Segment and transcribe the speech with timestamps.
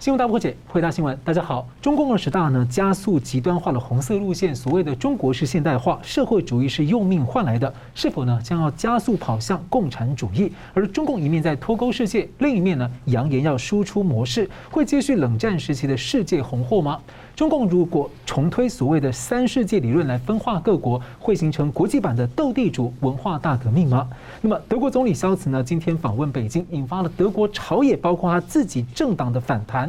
[0.00, 1.18] 新闻大破解，回答新闻。
[1.24, 10.52] 大家好，中共二十大呢加速极端化的红色路线，所谓的中国式现代化，社会主义是用命换来的，是否呢将要加速跑向共产主义？
[10.72, 17.00] 而中共一面在脱钩世界，另一面呢扬言要输出模式，会继续冷战时期的世界红货吗？
[17.34, 24.08] 中共如果重推所谓的三世界理论来分化各国，会形成国际版的斗地主文化大革命吗？
[24.40, 29.87] 那么德国总理肖茨呢今天访问北京，引发了德国朝野包括他自己政党的反弹。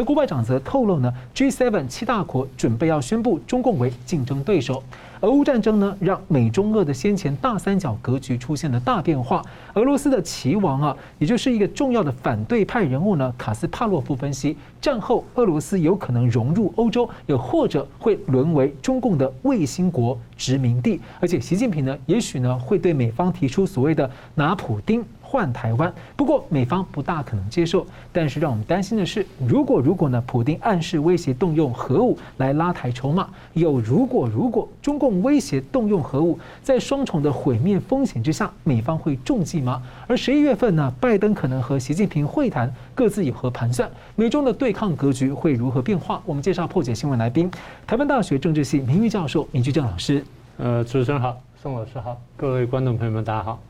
[0.00, 4.82] 德国外长则透露呢，G7 七大国准备要宣布中共为竞争对手。
[5.20, 9.44] 俄乌战争呢，让美中俄的先前大三角格局出现了大变化。
[9.74, 20.98] 俄罗斯的棋王啊，也就是一个重要的反对派人物呢，卡斯帕洛夫分析，战后俄罗斯有可能融入欧洲，又或者会沦为中共的卫星国殖民地。
[21.20, 25.04] 而且习近平呢，也许呢会对美方提出所谓的拿普丁。
[25.30, 27.86] 换台湾，不过美方不大可能接受。
[28.12, 39.80] 但是让我们担心的是，如果如果呢，普丁暗示威胁动用核武来拉抬筹码，有如果如果中共威胁动用核武，在双重的毁灭风险之下，美方会中计吗？
[40.08, 43.88] 而十一月份呢，拜登可能和习近平会谈，各自有何盘算？
[44.16, 46.20] 美中的对抗格局会如何变化？
[46.26, 47.48] 我们介绍破解新闻来宾，
[47.86, 50.24] 台湾大学政治系名誉教授米居正老师。
[50.56, 53.69] 呃，主持人好，宋老师好，各位观众朋友们，大家好。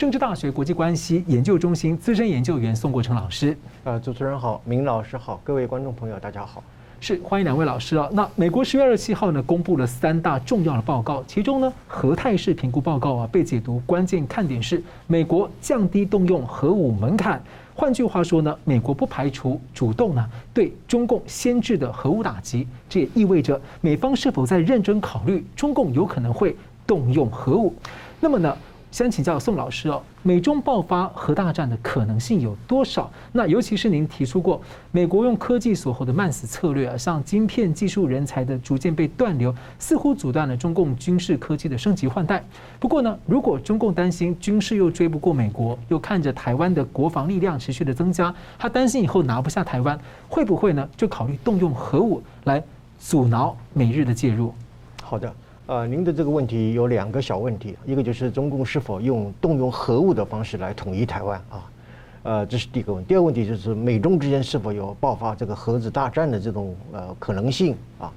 [0.00, 6.64] 政治大学国际关系研究中心资深研究员宋国成老师，呃，主持人好，明老师好，各位观众朋友大家好，
[7.00, 8.08] 是欢迎两位老师啊。
[8.10, 17.38] 那美国十月二十七号呢，公布了三大重要的报告，其中呢，核态势评估报告啊被解读关键看点是美国降低动用核武门槛，
[17.74, 27.74] 换句话说呢，美国不排除主动呢对中共先制的核武打击，这也意味着美方是否在认真考虑中共有可能会动用核武？
[28.18, 28.56] 那么呢？
[28.90, 33.10] 先请教宋老师哦，美中爆发核大战的可能性有多少？
[33.32, 34.60] 那尤其是您提出过，
[34.90, 42.44] 美国用科技锁喉的慢死策略啊，像晶片技术人才的逐渐被断流，似乎阻断了中共军事科技的升级换代。
[42.80, 49.98] 不过呢，如果中共担心军事又追不过美国，又看着台湾的国防力量持续的增加，他担心以后拿不下台湾，
[50.28, 50.88] 会不会呢？
[50.96, 52.60] 就考虑动用核武来
[52.98, 54.52] 阻挠美日的介入？
[55.00, 55.32] 好的。
[55.70, 61.70] 呃，您的这个问题有两个小问题，一个就是中共是否用动用核武的方式来统一台湾啊？
[62.24, 63.10] 呃，这是第一个问题。
[63.10, 68.12] 第二个问题就是美中之间是否有爆发这个核子大战的这种呃可能性啊？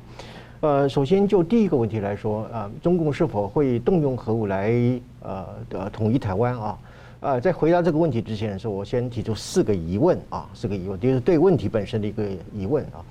[0.62, 4.74] 呃，首先就第一个问题来说，呃，中共是否会动用核武来
[5.22, 6.80] 呃呃统一台湾啊？
[7.19, 13.06] 呃，在回答这个问题之前的时候，我先提出四个疑问啊，四个疑问，就是对问题本身的一个疑问啊。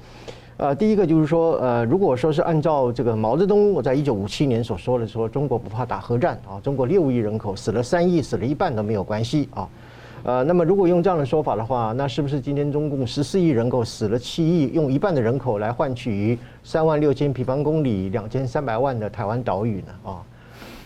[0.59, 9.69] 呃，第一个就是说，呃，如果说是按照这个毛泽东我在一九五七年所说的说，中国不怕打核战啊，中国六亿人口死了三亿，死了一半都没有关系啊，
[10.23, 20.11] 呃，那么如果用这样的说法的话，那是不是今天中共十四亿人口死了七亿，用一半的人口来换取三万六千平方公里两千三百万的台湾岛屿呢？
[20.11, 20.23] 啊，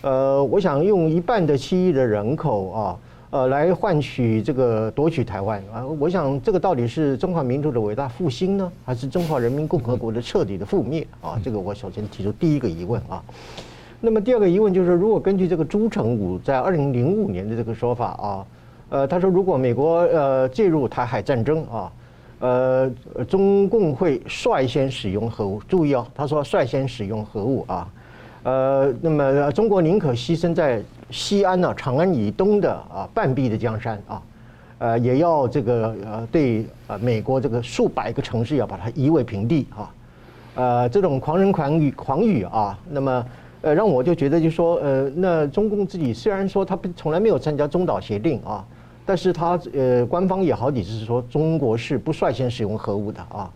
[0.01, 2.97] 呃，我想用一半的七亿的人口啊。
[3.29, 5.85] 呃，来换取这个夺取台湾啊！
[5.99, 11.37] 我想这个到底是中华民族的伟大复兴呢，还是中华人民共和国的彻底的覆灭啊？
[11.43, 13.21] 这个我首先提出第一个疑问啊。
[13.99, 18.45] 那么第二个疑问就是，如果根据这个朱成武在二零零五年的这个说法啊，
[18.89, 21.91] 呃，他说如果美国呃介入台海战争啊，
[22.39, 22.89] 呃，
[23.27, 25.61] 中共会率先使用核武。
[25.67, 27.89] 注意哦，他说率先使用核武啊。
[28.47, 30.81] 呃，那么中国宁可牺牲在
[31.11, 34.21] 西安呢、长安以东的啊半壁的江山啊，
[34.77, 39.91] 呃，也要这个呃对呃美国这个数百个城市要把它夷为平地啊，
[40.55, 43.25] 呃，这种狂人狂语狂语啊，那么
[43.63, 48.65] 呃让我就觉得就说呃，那中共自己虽然说他从来没有参加中导协定啊，
[49.05, 53.51] 但是他呃官方也好几次说中国是不率先使用核武的啊，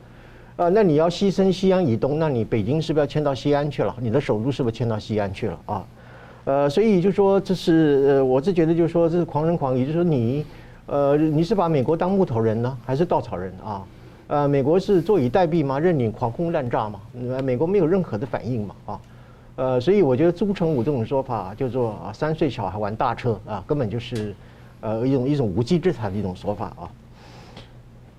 [0.57, 3.95] 呃，那你要牺牲西安以东，那你北京是不是要迁到西安去了？
[3.99, 5.85] 你的首都是不是迁到西安去了啊？
[6.43, 10.45] 呃，所以就说这是呃，我是觉得就是说这是狂人狂语，就是说你，
[10.85, 13.83] 呃，你是把美国当木头人呢，还是稻草人啊？
[14.27, 15.79] 呃，美国是坐以待毙吗？
[15.79, 16.99] 任你狂轰滥炸吗？
[17.43, 18.99] 美国没有任何的反应嘛啊？
[19.55, 24.33] 呃，所以我觉得朱成武这种说法叫做啊三岁小孩玩大车啊，根本就是
[24.79, 26.89] 呃一种一种无稽之谈的一种说法啊。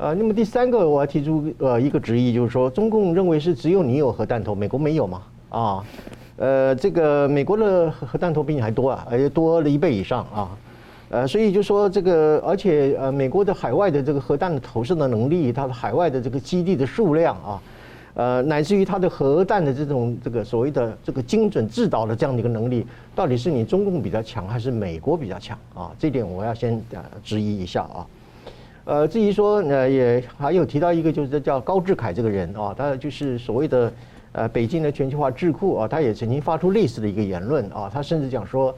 [0.02, 5.22] 呃，那么第三个我要提出呃一个质疑，就是说中共认为是只有你有核弹头，美国没有吗？
[5.48, 5.84] 啊？
[6.38, 10.58] 呃，这个美国的核弹头比你还多啊，而且多了一倍以上啊，
[11.08, 17.62] 呃，所以就说这个，而且呃，美国的海外的这个核弹的投射的能力，它的海外的这个基地的数量啊，
[18.14, 22.84] 呃，乃至于它的核弹的这种这个所谓的这个精准制导的这样的一个能力，
[23.14, 25.92] 到底是你中共比较强还是美国比较强啊？
[25.96, 28.04] 这点我要先呃质疑一下啊。
[28.84, 33.92] 呃，至于说呃，也还有提到一个，就是叫高志凯这个人啊，他就是所谓的
[34.32, 38.74] 呃北京的全球化智库啊，他也曾经发出类似的一个言论啊，他甚至讲说，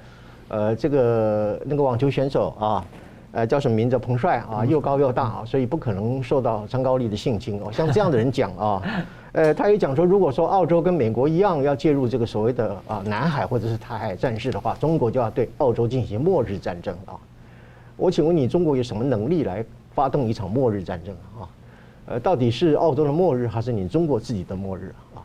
[0.49, 2.85] 呃，这个那个网球选手啊，
[3.33, 3.99] 呃，叫什么名字？
[3.99, 7.73] 彭帅啊，又高又大啊，所以不可能受到张高丽的性侵哦。
[7.73, 8.83] 像这样的人讲啊，
[9.33, 17.17] 呃，他也讲说，如果说澳洲跟美国一样要介入这个所谓的啊南海或者是台海战事的话，中国就要对澳洲进行末日战争啊。
[17.97, 19.65] 我请问你，中国有什么能力来
[19.95, 21.49] 发动一场末日战争啊？
[22.07, 25.23] 呃，到底是澳洲的末日，还是你中国自己的末日啊？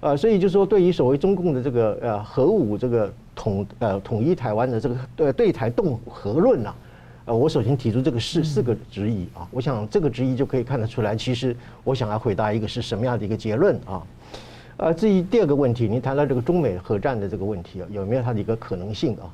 [0.00, 6.74] 呃，所以就是说，对于所谓中共的这个呃核武这个统呃统一台湾的这个对对台动核论呢，
[7.24, 9.48] 呃，我首先提出这个四四个质疑啊。
[9.50, 14.02] 我想这个质疑就可以看得出来，其实我想要回答一个是什么样的一个结论啊？
[14.76, 19.28] 呃，至于第二个问题，您谈到这个中美核战的这个问题啊，有没有它的一个可能性啊？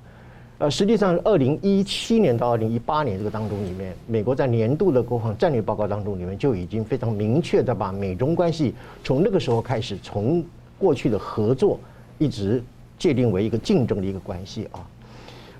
[0.60, 10.44] 呃，实际上，二零一七年到二零一八年这个当中里面，美国在年度的国防战略报告当中里面就已经非常明确的把美中关系从那个时候开始，从
[10.78, 11.80] 过去的合作
[12.18, 12.62] 一直
[12.98, 14.84] 界定为一个竞争的一个关系啊。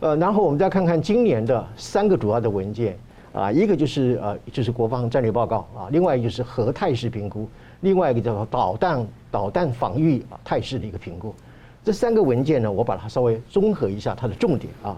[0.01, 2.95] 呃，然后我们再看看今年的三个主要的文件
[3.33, 7.49] 啊，一个就是呃就是国防战略报告啊，另外一个就是核态势评估，
[7.81, 11.35] 另外一个叫做导弹导弹防御啊态势的一个评估。
[11.83, 14.97] 这三个文件呢，我把它稍微综合一下它的重点啊。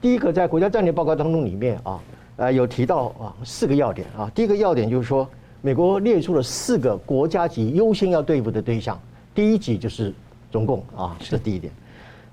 [0.00, 2.00] 第一个，在国家战略报告当中里面啊，
[2.36, 4.30] 呃，有提到啊四个要点啊。
[4.34, 5.28] 第一个要点就是说，
[5.60, 8.98] 美国列出了四个国家级优先要对付的对象，
[9.34, 10.14] 第一级就是
[10.50, 11.72] 中共啊，这是第一点。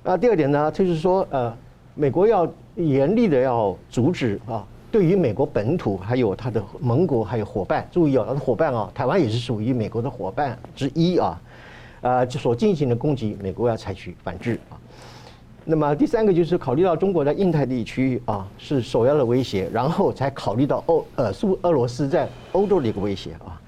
[0.04, 1.51] 那，第二点呢，就是说呃，
[1.95, 11.42] 美国要严厉的要阻止啊，对于美国本土还有它的盟国还有伙伴，注意啊，它的伙伴啊，台湾也是属于美国的伙伴之一啊。
[12.06, 14.78] 呃，就所进行的攻击，美国要采取反制啊。
[15.63, 23.60] 那么第三个就是考虑到中国在印太地区啊是首要的威胁，然后才考虑到欧呃苏俄罗斯在欧洲的一个威胁啊。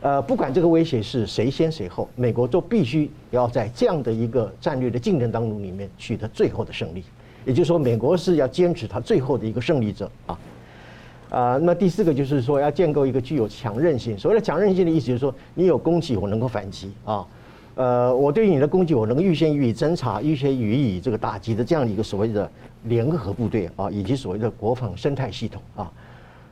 [0.00, 7.04] 呃，不管这个威胁是谁先谁后，美国都必须要在这样的一个战略的竞争当中里面取得最后的胜利。
[7.44, 10.38] 也就是说，美国是要坚持它最后的一个胜利者啊。
[11.28, 14.16] 啊，那么第四个就是说要建构一个具有强韧性。
[14.18, 17.26] 所谓的强韧性的意思就是说，你有攻击，我能够反击啊。
[17.76, 22.48] 呃，我对于你的攻击，我能预先予以侦查，预先予以这个打击的这样一个所谓的
[22.84, 25.92] 联合部队啊，以及所谓的国防生态系统啊。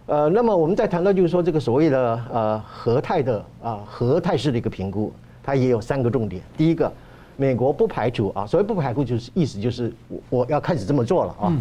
[0.07, 5.13] 呃，那么我们再谈到就是说这个所谓的呃核态的啊核态势的一个评估，
[5.45, 6.43] 它也有三个重点。
[6.57, 6.93] 第一个，
[7.37, 11.53] 美国不排除啊，所谓不排除就是意思就是我我要开始这么做了啊，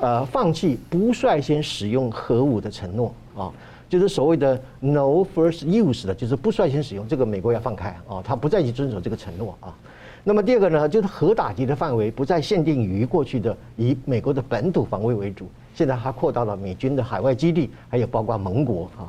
[0.00, 3.52] 呃，放弃不率先使用核武的承诺啊。
[3.94, 9.72] 就是所谓的 no first use 的，就是不率先使用，这个美国要放开啊，他不再去遵守这个承诺啊。
[10.24, 15.46] 那么第二个呢，就是核打击的范围不再限定于过去的以美国的本土防卫为主，
[15.76, 19.06] 现在还扩大了美军的海外基地，还有包括盟国啊。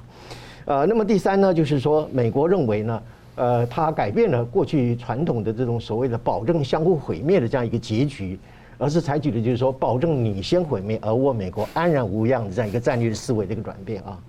[0.66, 3.02] 呃，那么第三呢，就是说美国认为呢，
[3.34, 8.38] 呃，他改变了过去传统的这种所谓的保证相互毁灭的这样一个结局，
[8.78, 14.20] 而是采取的就是说保证你先毁灭，而我美国安然无恙的这样一个战略思维的一个转变啊。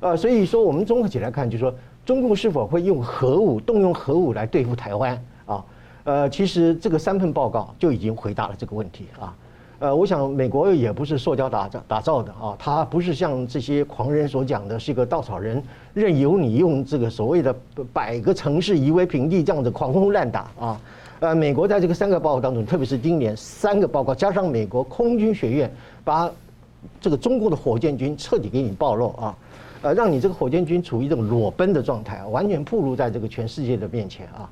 [0.00, 5.64] 呃，所以说我们综合起来看，就是说中共是否会用核武、动用核武来对付台湾啊？
[6.04, 9.34] 呃，其实这个三份报告就已经回答了这个问题啊。
[9.78, 15.62] 呃，我想美国也不是塑胶打造打造的啊，它不是像这些狂人所讲的是一个稻草人，
[15.92, 17.54] 任由你用这个所谓的
[17.92, 20.80] 百个城市夷为平地这样子狂轰滥打啊。
[21.20, 25.70] 呃，美国在这个三个报告当中，特别是今年三个报告加上美国空军学院，
[26.04, 26.30] 把
[27.00, 29.36] 这个中国的火箭军彻底给你暴露啊。
[29.82, 34.50] 呃，让你这个火箭军处于这种裸奔的状态，完全暴露在这个全世界的面前啊！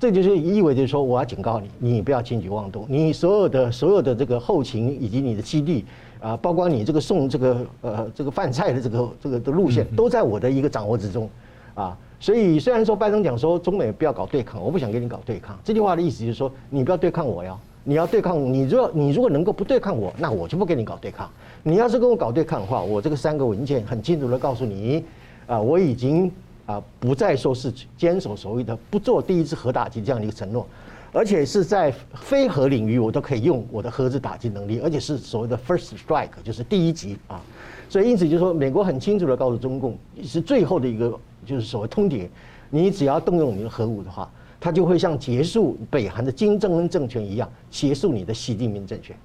[0.00, 5.84] 这就是意味着说，我要警告你，你不要轻举妄动，你所有的所有的这个后勤以及你的基地
[6.20, 11.30] 啊，包括你这个送这个呃这个饭菜的这个这个的路线，都在我的一个掌握之中
[11.74, 11.96] 啊！
[12.18, 17.56] 所以虽然说拜登讲说中美不要搞对抗，我不想跟你搞对抗，这句话的意思就是说，你不要对抗我呀。
[17.84, 21.28] 你要对抗你，如果你如果能够不对抗我，那我就不跟你搞对抗。
[21.64, 25.04] 你要是跟我搞对抗的话，我这个三个文件很清楚的告诉你，
[25.46, 26.30] 啊，我已经
[26.66, 30.66] 啊不再说是坚守所谓的不做第一次核打击这样的一个承诺，
[31.12, 37.40] 而且是在非核领域我都可以用我的核子打击能力，而且是所谓的 first strike，就是第一击啊。
[37.88, 42.28] 所以因此就是说，美国很清楚的告诉中共，是最后的一个就是所谓通牒，
[42.70, 44.30] 你只要动用你的核武的话。
[44.62, 49.16] 他就会像结束北韩的金正恩政权一样，结束你的习近平政权。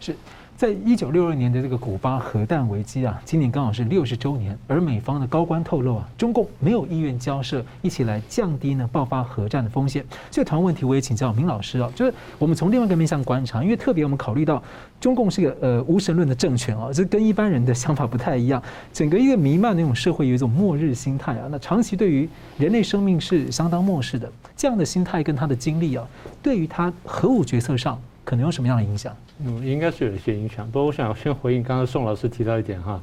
[0.00, 0.16] 是。
[0.64, 10.02] 在一九六二年的这个古巴核弹危机啊，今年刚好是六十周年，而美方的高官透露啊，中共没有意愿交涉，一起来降低呢爆发核战的风险。
[10.30, 14.62] 这个台湾问题我也请教明老师啊，就是我们从另外一个面向观察，因为特别我们考虑到
[14.98, 26.08] 中共是个呃无神论的政权啊，这跟一般人的想法不太一样，整个一个弥漫那种社会有一种末日心态啊，那长期对于人类生命是相当漠视的，这样的心态跟他的经历啊，
[26.42, 28.00] 对于他核武决策上。
[28.24, 29.14] 可能有什么样的影响？
[29.44, 30.66] 嗯，应该是有一些影响。
[30.66, 33.00] 不过我想先回应刚刚宋老师提到一点哈，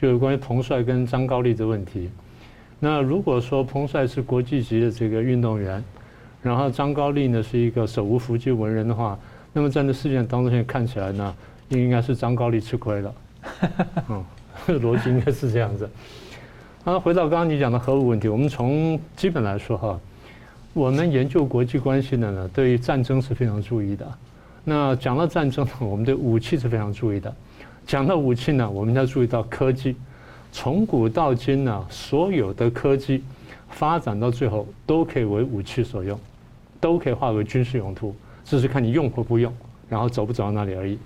[0.00, 2.10] 就是关于彭帅跟张高丽的问题。
[2.80, 5.82] 那如果说彭帅是国际级的这个运动员，
[6.42, 9.18] 然后张高丽呢是一个手无缚鸡文人的话，
[9.52, 11.34] 那么在这事件当中现在看起来呢，
[11.68, 13.14] 应该是张高丽吃亏了。
[14.10, 14.24] 嗯，
[14.66, 15.88] 逻辑应该是这样子。
[16.84, 19.98] 那回到刚刚你讲的核武问题，我们从基本来说哈，
[20.74, 24.06] 我们研究国际关系的呢，对于战争是非常注意的。
[24.64, 27.34] 那讲到战争呢， 我们对武器是非常注意的。
[27.86, 29.94] 讲到武器呢，我们要注意到科技。
[30.50, 33.22] 从古到今呢，所有的科技
[33.68, 36.18] 发展到最后都可以为武器所用，
[36.80, 39.52] 都可以化为军事用途，只是看你用或不用，
[39.88, 40.96] 然后走不走到那里而已。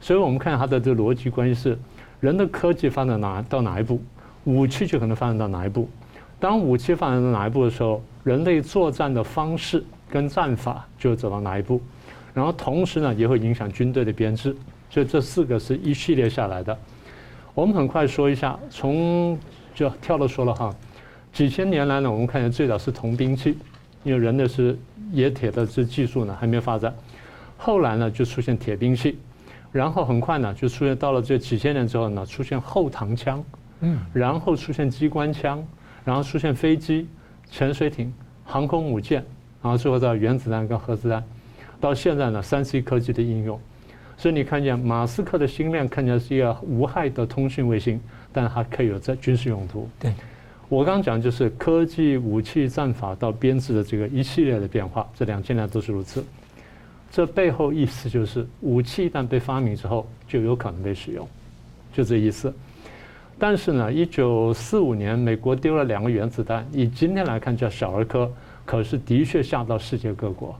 [0.00, 1.78] 所以我们看它的这个逻辑关系是：
[2.20, 4.00] 人的科技发展哪到哪一步，
[4.44, 5.88] 武器就可能发展到哪一步。
[6.38, 11.80] 当武器发展到哪一步的时候，人类作战的方式跟战法就走到哪一步。
[12.34, 14.56] 然后同时呢，也会影响军队的编制，
[14.88, 16.76] 所以这四个是一系列下来的。
[17.54, 19.38] 我们很快说一下，从
[19.74, 20.74] 就跳了说了哈，
[21.32, 23.58] 几千年来呢，我们看见最早是铜兵器，
[24.02, 24.78] 因为人的是
[25.12, 26.94] 冶铁的这技术呢还没有发展，
[27.58, 29.18] 后来呢就出现铁兵器，
[29.70, 33.44] 然后很快呢就出现到了这几千年之后呢，出现后膛枪，
[33.80, 35.62] 嗯，然后出现机关枪，
[36.04, 37.06] 然后出现飞机、
[37.50, 38.10] 潜水艇、
[38.44, 39.22] 航空母舰，
[39.62, 41.22] 然后最后到原子弹跟核子弹。
[41.82, 43.60] 到现在呢，三 C 科技的应用，
[44.16, 48.00] 所以你看见马斯克的星链看起来是一个无害的通讯卫星，
[48.32, 49.88] 但它可以有在军事用途。
[49.98, 50.14] 对，
[50.68, 56.24] 我刚刚讲就是科技、武器、战法到编制的这个一系列的变化，这两千年都是如此。
[57.10, 61.28] 这背后意思就是，武器一旦被发明之后，就有可能被使用，
[61.92, 62.54] 就这意思。
[63.40, 68.30] 但是呢，一九四五年美国丢了两个原子弹，以今天来看叫小儿科，
[68.64, 70.56] 可是的确吓到世界各国。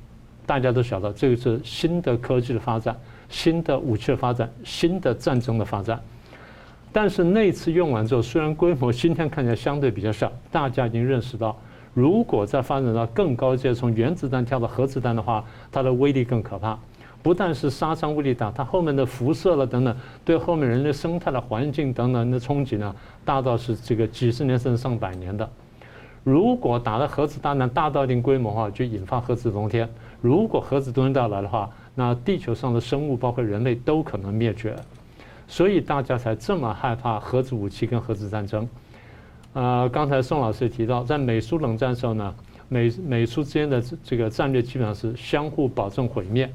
[0.53, 2.95] 大家都晓得，这个是新的科技的发展，
[3.31, 5.99] 新的武器的发展，新的战争的发展。
[6.93, 11.57] 但是那次用完之后，虽然规模今天看起来相对比较小，大家已经认识到，
[11.95, 16.79] 如果再发展到更高阶，从原子弹跳到核子弹的话，它的威力更可怕。
[17.23, 22.95] 不但是杀伤威力大，它后面的辐射了等等，对后面人类生态的环境等等的冲击呢，
[23.25, 25.49] 大到是这个几十年甚至上百年的。
[26.23, 29.89] 如果打了核子弹呢，大到一定规模的话，就引发核子冬天。
[30.23, 34.75] 如果核子冬天到来的话，那地球上的生物，包括人类，都可能灭绝。
[35.49, 38.67] 所以大家才这么害怕核子武器跟核子战争。
[39.53, 42.35] 呃，刚才宋老师也提到，在美苏冷战的时候呢，
[42.69, 46.51] 美美苏之间的这个战略基本上是相互保证毁灭。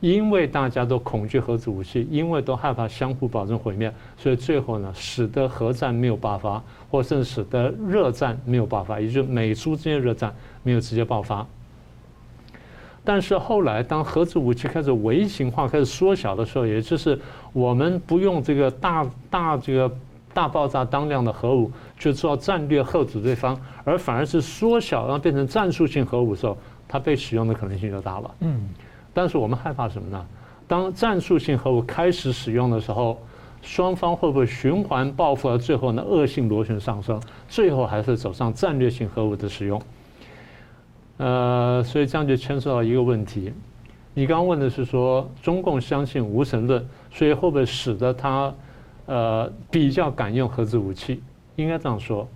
[0.00, 11.46] 因为大家都恐惧核子武器，因为都害怕相互保证毁灭，所以最后呢，使得核战没有爆发，或甚至使得热战没有爆发，也就是美苏之间热战没有直接爆发。
[13.04, 17.18] 但是后来，当核子武器开始微型化、开始缩小的时候，也就是
[17.52, 19.94] 我们不用这个大大这个
[20.32, 26.56] 大爆炸当量的核武去做战略核子对方，而反而是缩小，然后变成战术性核武的时候，
[26.88, 28.30] 它被使用的可能性就大了。
[28.40, 28.68] 嗯。
[29.12, 30.26] 但是我们害怕什么呢？
[30.66, 33.18] 当战术性核武开始使用的时候，
[33.60, 35.48] 双方会不会循环报复？
[35.48, 39.80] 到最后呢，恶性螺旋上升，最后还是走上战略性核武的使用？
[41.16, 43.52] 呃，所以这样就牵涉到一个问题，
[44.14, 48.52] 你刚刚问的是说中共相信无神论，所以会不会使得他
[49.06, 51.22] 呃比较敢用核子武器？
[51.56, 52.26] 应该这样说，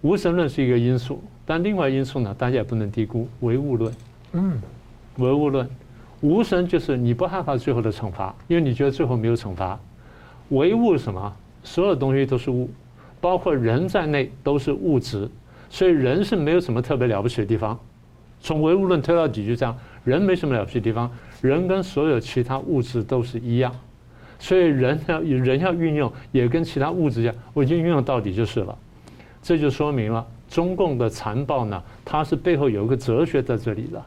[0.00, 3.94] 无神论是一个因素，但另外因素呢，大家也不能低估唯物论。
[4.32, 4.60] 嗯，
[5.18, 5.68] 唯物论，
[6.20, 9.78] 无神就是你不害怕最后的惩罚，因为你觉得最后没有惩罚。
[10.48, 11.36] 唯物是什么？
[11.62, 12.68] 所有东西都是物，
[13.20, 15.28] 包括人在内都是物质。
[15.70, 17.78] 所以人是没有什么特别了不起的地方，
[18.40, 21.10] 从唯物论推到底就这样，人没什么了不起的地方，
[21.40, 23.74] 人跟所有其他物质都是一样，
[24.38, 28.76] 所以人要人要运用也跟其他物质一样，我已经运用到底就是了，
[29.42, 34.02] 这就说明了中共的残暴呢，它是背后有一个哲学在这里的，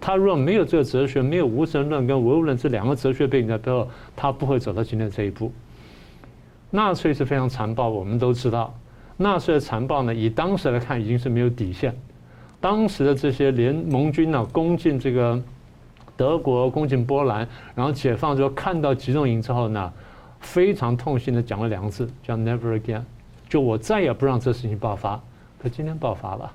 [0.00, 5.52] 他如果没有这个哲学，没有无神论跟唯物论这两个哲学背景在背后，他不会走到今天这一步。
[6.70, 8.74] 纳粹是非常残暴，我们都知道。
[9.16, 11.94] 纳粹的残暴呢，以当时来看已经是没有底线。
[12.60, 15.40] 当时的这些联盟军呢，攻进这个
[16.16, 19.92] 德国攻进波兰，然后解放之后看到集中营之后呢，
[20.40, 23.02] 非常痛心的讲了两个字，叫 “never again”，
[23.48, 25.20] 就我再也不让这事情爆发。
[25.62, 26.52] 可今天爆发了，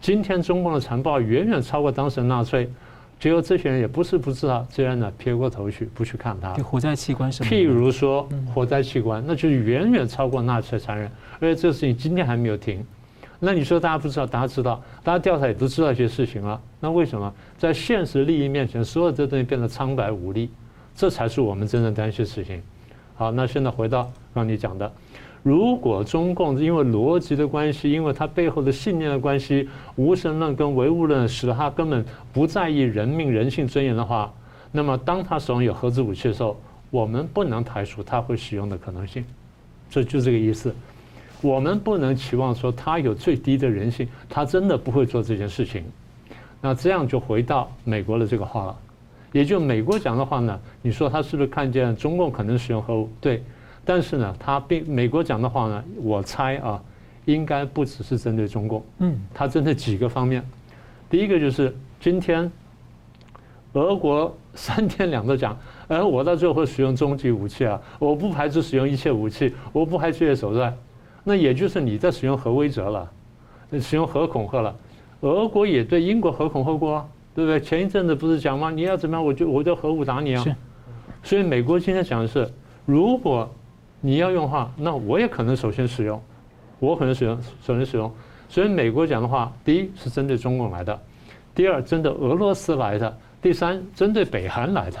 [0.00, 2.70] 今天中共的残暴远远超过当时的纳粹。
[3.18, 6.54] 结果这些人也不是不知道，这样呢撇过头去不去看他。
[6.62, 7.50] 活摘器官什么？
[7.50, 11.10] 譬如说火灾器官，那就是远远超过纳粹残忍，
[11.40, 12.84] 而且这个事情今天还没有停。
[13.40, 16.60] 那你说大家不知道，大家知道，大家调查也都知道一些事情了。
[16.80, 20.50] 那为什么在现实利益面前，所有这东西变得苍白无力？
[20.94, 22.60] 这才是我们真正担心的事情。
[23.14, 24.02] 好，那现在回到
[24.34, 24.92] 刚刚你讲的。
[25.42, 34.32] 如果中共因为逻辑的关系，因为他背后的信念的关系，无神论跟唯物论使得他根本不在意人命、人性尊严的话，
[34.72, 39.24] 那么当他手上有核子武器的时候，我们不能排除他会使用的可能性。
[39.88, 40.74] 这就这个意思。
[41.40, 45.84] 我们不能期望说他有最低的人性，他真的不会做这件事情。
[46.60, 48.76] 那这样就回到美国的这个话了，
[49.30, 53.08] 也就美国讲的话呢，你说他是不是看见中共可能使用核武？
[53.20, 53.42] 对。
[53.88, 56.78] 但是呢，他并美国讲的话呢，我猜啊，
[57.24, 60.46] 应该不只是针对中共，嗯，他针对几个方面。
[61.08, 62.52] 第一个就是今天，
[63.72, 70.76] 俄国三天两头讲， 哎，我到最后会使用终极武器啊，我不排除使用一切武器，我不排除一切手段。
[71.24, 73.10] 那也就是你在使用核威慑了，
[73.80, 74.76] 使用核恐吓了。
[75.22, 77.58] 俄国也对英国核恐吓过啊，对不对？
[77.58, 78.70] 前一阵子不是讲吗？
[78.70, 80.44] 你要怎么样，我就我就核武打你啊。
[80.44, 80.54] 是。
[81.22, 82.46] 所以美国今天讲的是，
[82.84, 83.50] 如果
[84.00, 86.22] 你要用的话，那我也可能首先使用，
[86.78, 88.12] 我可能使用首先使用。
[88.48, 90.98] 所以美国讲的话，第一是针对中共来的，
[91.54, 94.98] 第二针对俄罗斯来的，第三针对北韩来的。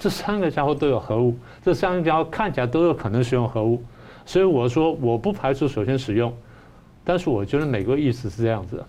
[0.00, 3.82] 这三个家伙都有核武，这三个家伙看起来都有可能使用核武。
[4.26, 6.34] 所以我说我不排除首先使用，
[7.04, 8.86] 但是我觉得美国意思是这样子的，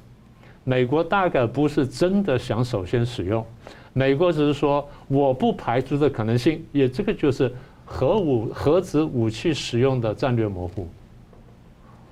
[0.64, 3.46] 美国大概不是真的想首先使用，
[3.94, 7.54] 美国只是说我不排除的可能性，也这个就是。
[7.86, 10.88] 核武、核子武器使用的战略模糊，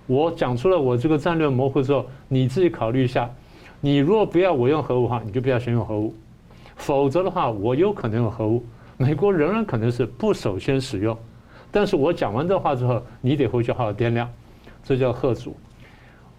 [0.06, 3.30] 我讲出了我这个战略模糊之后，你自己考虑一下。
[3.82, 6.13] 你如果不要我用核武的话，你就不要先用核武；
[6.77, 8.63] 否则的话，我有可能用核武。
[8.96, 11.18] 美国仍然可能是不首先使用，
[11.72, 14.30] 但是我讲完这话之后，你得回去好好掂量，
[14.84, 15.58] 这叫吓阻。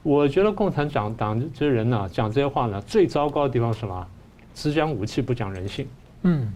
[0.03, 4.07] 我觉得共产党党这些人呢，讲这些话呢，最糟糕的地方是什么？
[4.55, 5.87] 只讲武器，不讲人性。
[6.23, 6.53] 嗯。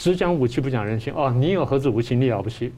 [0.00, 2.72] 只讲武器不讲人性哦，你有核子武器你了不起，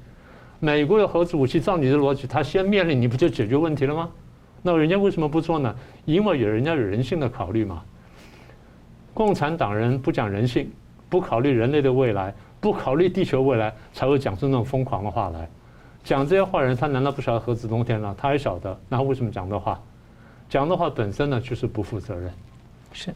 [0.59, 4.11] 美国有核子武器，照你的逻辑，他先灭了你不就解决问题了吗？
[4.61, 5.73] 那人家为什么不做呢？
[6.05, 7.85] 因为有人家有人性的考虑嘛。
[9.15, 10.69] 共产党人不讲人性，
[11.09, 15.49] 不考虑人类的未来，不考虑地球未来，才会讲出那种疯狂的话来。
[16.03, 18.13] 讲这些话人，他难道不晓得核子冬天了？
[18.19, 19.81] 他也晓得，那为什么讲的话？
[20.49, 22.33] 讲的话本身呢，就是不负责任。
[22.93, 23.15] 是。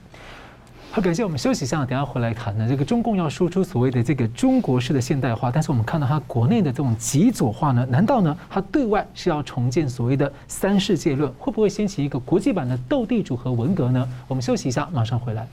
[0.90, 2.66] 好，感谢我们休息一下，等下回来谈呢。
[2.66, 11.31] 这个中共要输出所谓的这个中国式的现代化，但是我们看到它国内的这种极左化呢，难道呢它对外是要重建所谓的三世界论？
[11.38, 14.09] 会不会掀起一个国际版的斗地主和文革呢？
[14.27, 15.46] 我们休息一下，马上回来。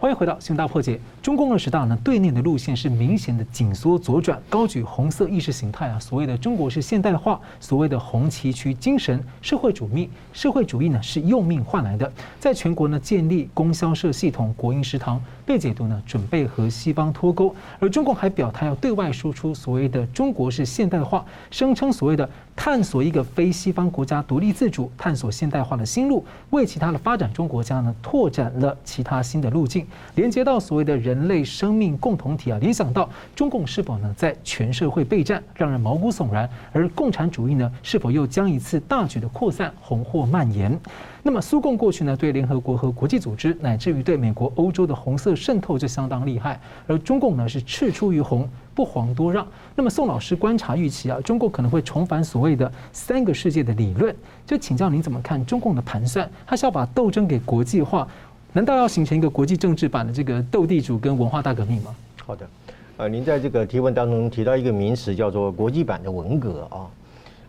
[0.00, 0.96] 欢迎回到《新大破解》。
[1.22, 22.26] 中共二十大呢，对内的路线是明显的紧缩左转，高举红色意识形态啊，所谓的中国式现代化，所谓的红旗渠精神，社会主义，社会主义呢是用命换来的，在全国呢建立供销社系统、国营食堂，被解读呢准备和西方脱钩，而中共还表态要对外输出所谓的中国式现代化，声称所谓的。
[22.62, 40.78] 探索一个非西方国家独立自主、探索现代化的新路，为其他的发展中国家呢拓展了其他新的路径，连接到所谓的人类生命共同体啊，联想到中共是否呢在全社会备战，让人毛骨悚然；而共产主义呢是否又将一次大举的扩散、红火蔓延？
[41.22, 46.58] 那么苏共过去呢，对联合国和国际组织，乃至于对美国、欧洲的红色渗透就相当厉害。
[46.86, 49.46] 而中共呢是赤出于红，不遑多让。
[49.76, 54.14] 那么宋老师观察预期啊，中共可能会重返所谓的三个世界的理论。
[54.46, 56.28] 就请教您怎么看中共的盘算？
[56.46, 58.08] 他是要把斗争给国际化，
[58.54, 61.94] 难道要形成一个国际政治版的这个斗地主跟文化大革命吗？
[62.24, 62.48] 好的，
[62.96, 66.88] 呃，您在这个提问当中提到一个名词，叫做国际版的文革啊。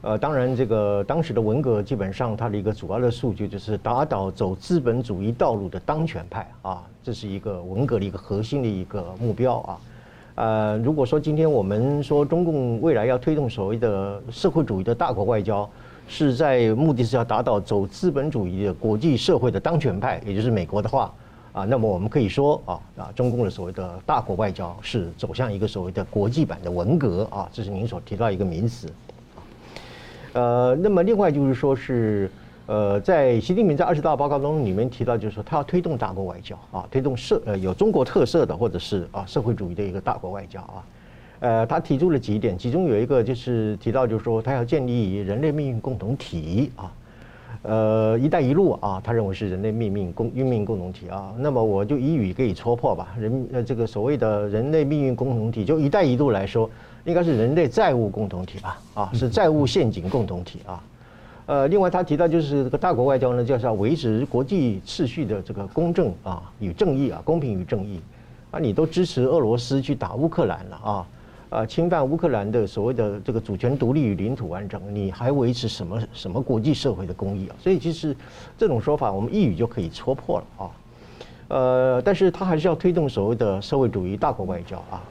[0.03, 9.77] 呃，当然，这个当时的文革基本上它的一个主要的数据就是打倒走资本主义道路的当权派啊，这是一个文革的一个核心的一个目标啊。
[10.33, 15.69] 呃，如果说今天我们说中共未来要推动所谓的社会主义的大国外交，
[16.07, 21.13] 是在目的是要打倒走资本主义的国际社会的当权派，也就是美国的话
[21.53, 28.91] 啊，那么我们可以说啊啊，中共的所谓的大国外交是走向一个所谓的国际版的文革啊，这是您所提到一个名词。
[30.33, 32.29] 呃，那么另外就是说是，
[32.65, 40.83] 呃，在习近平在二十大报告中里面提到，就是说他要推动大国外交啊，推动社呃有中国特色的或者是啊社会主义的一个大国外交啊。
[41.39, 46.91] 呃，他提出了几点，其中有一个就是提到，就是说他要建立人类命运共同体啊。
[47.63, 51.31] 呃，“一带一路”啊，他认为是人类命运共命运共同体啊。
[51.37, 56.67] 那么我就一语可以戳破吧，人呃这个所谓的人类命运共同体，就“一带一路”来说，
[57.03, 58.81] 应该是人类债务共同体吧？
[58.93, 60.83] 啊，是债务陷阱共同体啊。
[61.47, 67.99] 呃，另外他提到就是这个大国外交呢，就是要维持国际秩序的这个公正啊与正义啊，公平与正义
[68.51, 71.07] 啊，你都支持俄罗斯去打乌克兰了啊。
[71.49, 77.55] 啊，侵犯乌克兰的所谓的这个主权独立与领土完整，你还维持什么什么国际社会的公义啊？
[77.59, 78.15] 所以其实
[78.57, 80.71] 这种说法，我们一语就可以戳破了啊。
[81.49, 85.03] 呃，但是他还是要推动所谓的社会主义大国外交啊。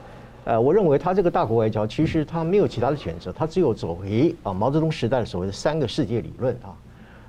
[0.44, 6.74] 呃，我认为他这个大国外交其实他没有其他的选择，他只有走回啊毛泽东时代的所谓的三个世界理论啊。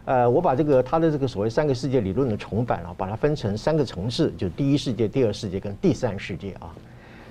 [0.05, 6.73] 呃，我把这个他的这个所谓三个世界理论的重版啊，把它分成三个层次，就第一世界、第二世界跟第三世界啊。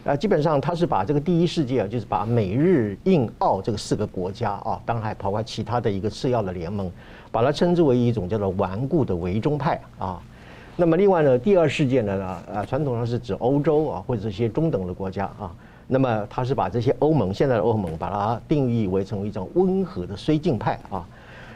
[0.04, 6.90] 啊，基本上他是把这个第一世界啊，就是把美日印澳这个四个国家啊，当然还包括其他的一个次要的联盟，
[7.32, 10.20] 把它称之为一种叫做顽固的维中派啊。
[10.76, 12.22] 那么另外呢，第二世界呢，
[12.54, 15.50] 啊，传统上是指欧洲啊，或者这些中等的国家啊。
[15.92, 21.04] 那么他是把这些欧盟现在的欧盟，把它定义为成为一种温和的绥靖派啊。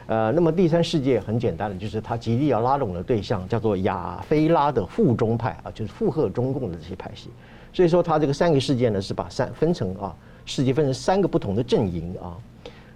[0.07, 7.31] 呃，那么第三世界很简单的，就是他极力要拉拢的对象叫做亚非拉的附中派啊，就是附和中共的这些派系。
[7.73, 12.37] 所以说，他这个三个世界呢，是把三分成啊，世界分成三个不同的阵营啊。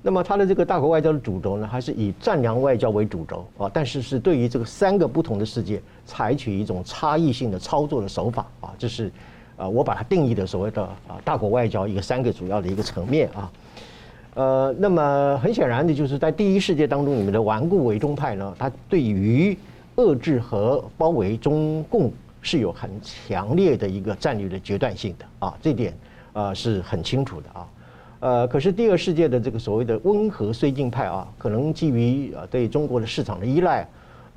[0.03, 8.74] 那么他的这个大国外交的主轴呢，还是以战狼外交为主轴啊，但是是对于这个三个不同的世界，采取一种差异性的操作的手法啊。
[8.79, 9.11] 这是
[9.59, 13.53] 啊，我把它定义的所谓的啊大国外交一个三个主要的一个层面啊。
[14.35, 19.55] 呃，那么很显然的就是在第一世界当中，你们的顽固维中派呢，它对于
[19.97, 22.11] 遏制和包围中共。
[22.40, 25.92] 是有很强烈的一个战略的决断性的啊，这点
[26.33, 27.68] 呃是很清楚的啊，
[28.21, 33.87] 呃，可是第二世界的这个所谓的温和绥靖派啊，可能基于呃对中国的市场的依赖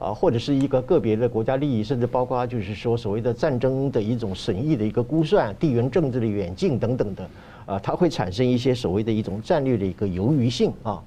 [0.01, 7.29] 啊，或者是一个个别的国家利益，甚至包括就是说所谓的战争的一种损益的一个估算、地缘政治的远近等等的
[7.67, 11.03] 啊，它会产生一些所谓的一种战略的一个犹豫性啊，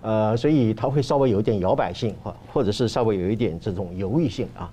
[0.00, 4.72] 呃，所以它会稍微有一点摇摆性或或者是稍微有一点这种犹豫性啊。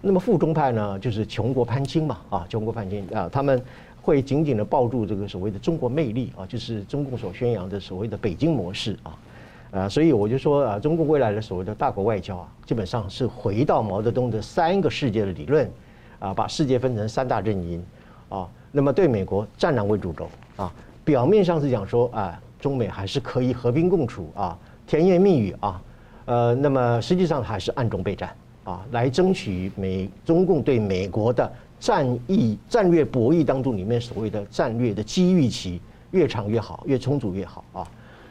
[0.00, 3.62] 那么附中派呢，就是穷国攀亲嘛，啊，穷国攀亲啊，他们
[4.00, 9.14] 会紧紧的抱住这个所谓的中国魅力啊，就是中共所宣扬的所谓的北京模式啊，
[9.72, 15.70] 啊，所以我就说啊，中共未来的所谓的大国外交啊，基本上是回到毛泽东的三个世界的理论
[16.18, 17.84] 啊，把世界分成三大阵营
[18.28, 20.72] 啊，那么对美国战狼为主轴啊，
[21.04, 25.82] 表面上是讲说啊，中美还是可以和平共处啊，甜言蜜语啊，
[26.24, 28.30] 呃，那么实际上还是暗中备战。
[28.62, 35.80] 啊，来争取美中共对美国的战役战略博弈当中里面所谓的战略的机遇期
[36.10, 37.88] 越长越好，越充足越好啊。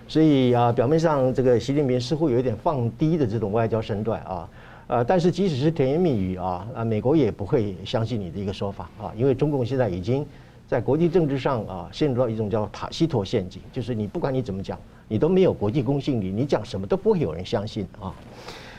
[0.09, 4.49] 所以啊，表面上这个习近平似乎有一点放低的这种外交身段啊，
[4.87, 10.25] 呃，但是即使是甜言蜜语啊，啊，美国也不会相信你的一个说法啊，因为中共现在已经
[10.67, 14.75] 在国际政治上啊陷入到一种叫塔西佗陷阱，就是你不管你怎么讲，
[15.07, 18.11] 你都没有国际公信力，你讲什么都不会有人相信啊。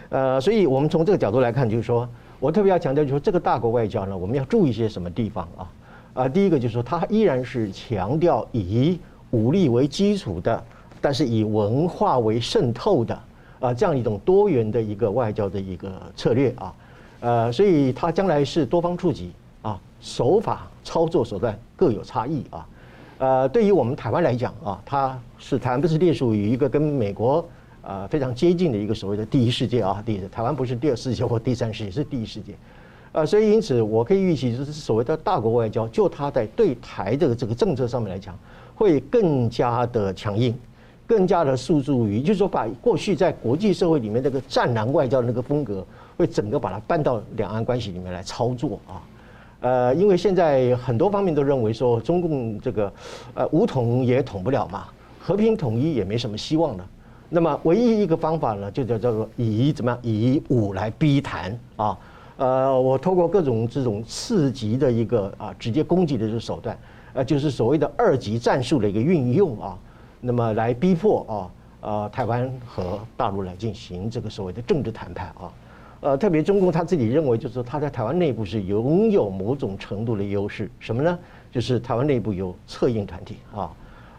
[0.09, 2.09] 呃，所以我们从这个角度来看，就是说
[2.41, 5.71] 我特别要强调，就是说这个大国外交呢，我们要注意些什么地方啊？
[6.13, 8.99] 啊，第一个就是说，它依然是强调以
[9.31, 10.61] 武力为基础的，
[11.01, 13.19] 但是以文化为渗透的
[13.61, 16.75] 啊，这样一种多元的一个外交的一个策略啊。
[17.21, 19.33] 呃，所以它将来是多方触及
[19.63, 22.67] 啊，手法操作手段各有差异啊。
[23.19, 27.45] 呃，对于我们台湾来讲啊，它是台湾不是隶属于一个跟美国。
[27.83, 32.55] 啊，非常接近的一个所谓的第一世界啊，第一台湾不是第二世界或第三世界，是第一世界，
[33.11, 38.39] 啊，所以因此我可以预期，就是所谓的大国外交，就它在对台的这个政策上面来讲，
[38.75, 40.55] 会更加的强硬，
[41.11, 45.85] 更加的诉诸于，就是说把过去在国际社会里面那个战狼外交的那个风格，
[46.17, 49.03] 会整个把它搬到两岸关系里面来操作啊，
[49.59, 52.93] 呃，因为现在很多方面都认为说，中共这个
[53.35, 54.85] 呃武统也统不了嘛，
[55.19, 56.87] 和平统一也没什么希望了。
[57.29, 61.99] 那么唯一一个方法呢，就叫叫做以怎么样以武来逼谈啊，
[62.37, 66.79] 呃，我透过各种这种刺激的一个啊直接攻击的这个手段，
[67.15, 69.77] 呃，就是所谓的二级战术的一个运用啊，
[70.21, 71.35] 那么来逼迫啊
[71.81, 75.53] 呃台湾和大陆来进行这个所谓的政治谈判啊，
[76.01, 81.19] 呃，特别中共他自己认为就是他在台湾内部是拥有某种程度的优势，什么呢？
[81.51, 83.71] 就是台湾内部有策应团体啊。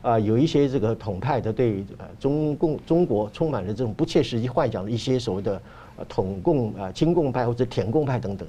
[0.01, 5.61] 啊，有一些这个统派的对呃中共中国充满了这种不切实际幻想的一些所谓的
[6.09, 8.47] 统共啊、亲共派或者舔共派等等，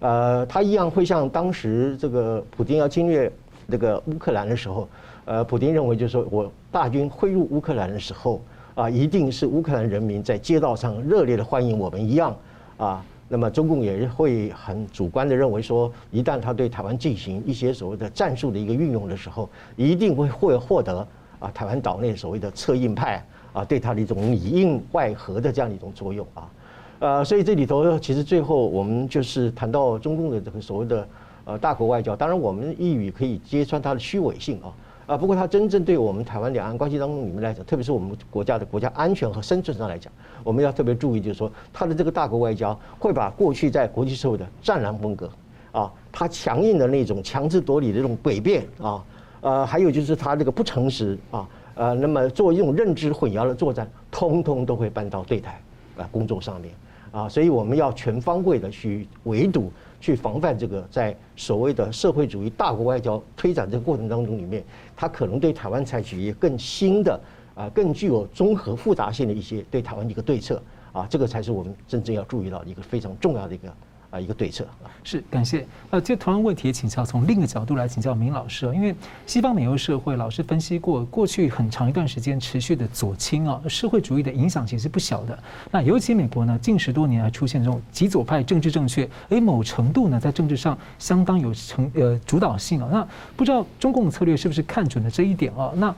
[0.00, 3.30] 呃，他一样会像当时这个普京要侵略
[3.70, 4.88] 这个乌克兰的时候，
[5.26, 8.42] 呃，普丁认为就是说我大军挥入乌克兰的时候
[8.74, 12.36] 啊，一定是乌克兰人民在街道上热烈的欢迎我们一样
[12.76, 13.04] 啊。
[13.26, 21.06] 那么中共也会很主观的认为说，一旦他对台湾进行一些所谓的战术的一个运用的时候，一定会会获得
[21.40, 26.50] 啊台湾岛内所谓的策应派啊对他的一种里应外合的这样一种作用啊，
[26.98, 31.08] 呃，所以这里头其实最后我们就是谈到中共的这个所谓的
[31.46, 34.70] 呃大国外交，当然我们一语可以揭穿它的虚伪性啊。
[35.06, 40.10] 啊，不过它真正对我们台湾两岸关系当中里面来讲，特别是我们国家的国家安全和生存上来讲，
[40.42, 45.30] 我们要特别注意，就是说它的这个大国外交会把过去在国际社会的战狼风格，
[45.72, 49.04] 啊，它强硬的那种强词夺理的这种诡辩啊，
[49.42, 55.60] 呃，还有就是它这个不诚实啊，呃，那么作为一种认知混淆的作战，通通都会搬到对台
[55.98, 56.74] 啊工作上面
[57.10, 59.70] 啊，所以我们要全方位的去围堵。
[60.04, 64.62] 去防范这个在所谓的社会主义大国外交推展这个过程当中里面，
[64.94, 67.18] 他可能对台湾采取一些更新的
[67.54, 70.62] 啊，更具有综合复杂性的一些对台湾的一个对策
[70.92, 73.74] 啊，这个才是我们真正要注意到一个非常重要的一个。
[74.14, 74.64] 啊，一个对策，
[75.02, 75.66] 是感谢。
[75.90, 78.94] 呃，这同样问题也请教从另一个角度来请教明老师啊，因为
[79.26, 85.36] 西方美欧社会老师分析过，过去很长一段时间持续的左倾啊，社会主义的影响其实不小的。
[85.72, 92.88] 那尤其美国呢，近十多年来出现这种极左派政治正确，诶，某程度呢在政治上相当有成呃主导性啊。
[92.92, 95.72] 那不知道中共策略是不是看准了这一点啊？
[95.74, 95.92] 那。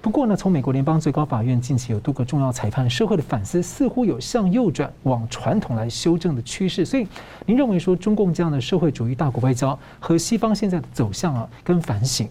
[0.00, 6.84] 不过呢，从美国联邦最高法院近期有多个重要裁判，社会的反思似乎有向右转、往传统来修正的趋势。
[6.84, 7.06] 所以，
[7.46, 12.28] 您认为说中共这样的社会主义大国外交和西方现在的走向啊，跟反省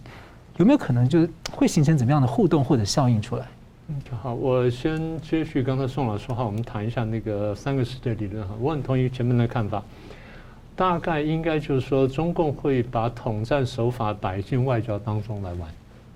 [0.56, 3.46] 有没有可能就是会形成怎么样的互动或者效应出来？
[3.88, 8.54] 嗯，好，我先接续刚才宋老师说话，我们谈一下那个三个世界理论哈。
[8.58, 9.82] 我很同意前面的看法，
[10.74, 15.68] 大概应该就是说中共会把统战手法摆进外交当中来玩。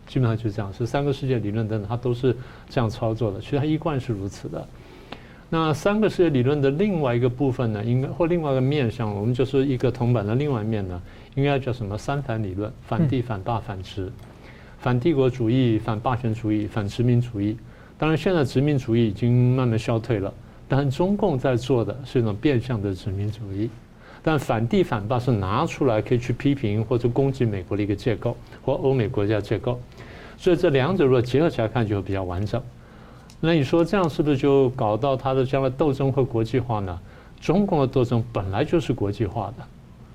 [0.06, 2.36] 基本上就是这样，是三个世界理论等等，它都是
[2.68, 3.40] 这样操作的。
[3.40, 4.66] 其实它一贯是如此的。
[5.48, 11.00] 那三个世界理论的另外一个部分呢，应该或另外一个面向，我们就是一个铜板的另外一面呢，
[11.34, 11.96] 应该叫什么？
[11.98, 14.10] 三反理论：反帝、反霸、反殖。
[14.78, 17.56] 反帝国主义、反霸权主义、反殖民主义。
[17.98, 20.32] 当然，现在殖民主义已经慢慢消退了，
[20.66, 23.70] 但中共在做的是一种变相的殖民主义。
[24.22, 29.80] 但反帝反霸是拿出来可以去批评或者攻击美国的一个结构或欧美国家结构，
[30.36, 32.62] 所以这两者如果结合起来看就会比较完整。
[33.40, 36.96] 那你说这样是不是就搞到它的将来斗争会国际化呢？
[37.40, 39.64] 中共的斗争本来就是国际化的，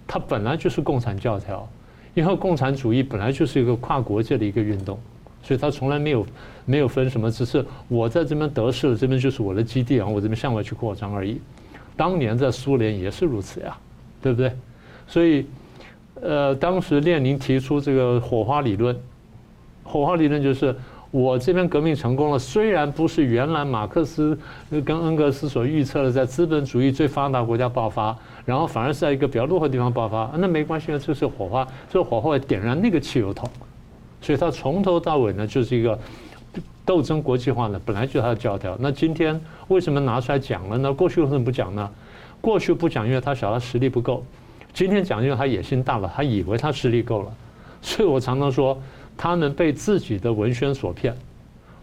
[0.08, 1.68] 它本来就是共产教条，
[2.14, 4.98] 因为共产主义本来就是一个跨国界的一个运动，
[5.44, 6.26] 所以它从来没有
[6.64, 11.42] 没有分什么，只是我在这边得势了，这边就是我的基地啊，我这边向外去扩张而已。
[11.98, 13.78] 当年在苏联也是如此呀。
[14.22, 14.52] 对不对？
[15.08, 15.46] 所以，
[16.22, 18.98] 呃，当时列宁提出这个火花理论，
[19.84, 20.76] 火花理论就是
[21.12, 24.38] 我这边革命成功了，虽然不是原来马克思
[24.84, 33.50] 跟恩格斯所预测的在资本主义最发达国家爆发，然后反而是在一个比较落后的地方爆发，那没关系啊，这是火花，这个火花点燃那个汽油桶，
[34.22, 35.98] 所以它从头到尾呢就是一个
[36.84, 38.76] 斗争国际化呢，本来就是它的教条。
[38.80, 40.94] 那今天为什么拿出来讲了呢？
[40.94, 41.90] 过去为什么不讲呢？
[42.42, 44.24] 过去不讲，因为他小，他实力不够；
[44.74, 47.34] 今天讲，因为他野心大了，他以为他实力够了。
[47.82, 48.78] 所以我常常说，
[49.16, 51.16] 他们被自己的文宣所骗，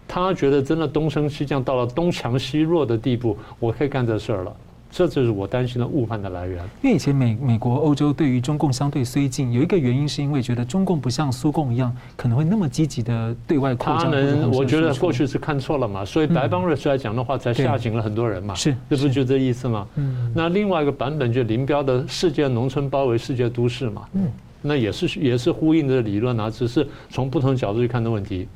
[0.07, 4.57] 他觉得真的东升西降到了东强西弱的地步，我可以干这事儿了。
[4.97, 6.63] 这就是我担心的误判的来源。
[6.81, 14.05] 因为以前美美国、欧洲对于中共相对虽近，有一个原因是因为觉得中共不像苏共一样可能会那么积极的对外扩张。
[14.05, 18.55] 他们我觉得过去是看错了嘛，所以白邦瑞出来讲的话才吓醒了很多人嘛。
[18.55, 19.85] 是，这不就这意思吗？
[19.97, 20.33] 嗯。
[20.33, 24.05] 那另外一个版本就林彪的世界农村包围世界都市嘛。
[24.13, 24.29] 嗯。
[24.63, 28.47] 那也是也是呼应的理论啊，只是从不同角度去看的问题。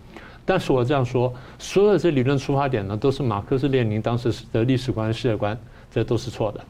[0.44, 5.58] 但是我这样说，所有这理论出发点呢，都是马克思列宁当时的历史观、世界观。
[5.90, 6.60] 这都是错的，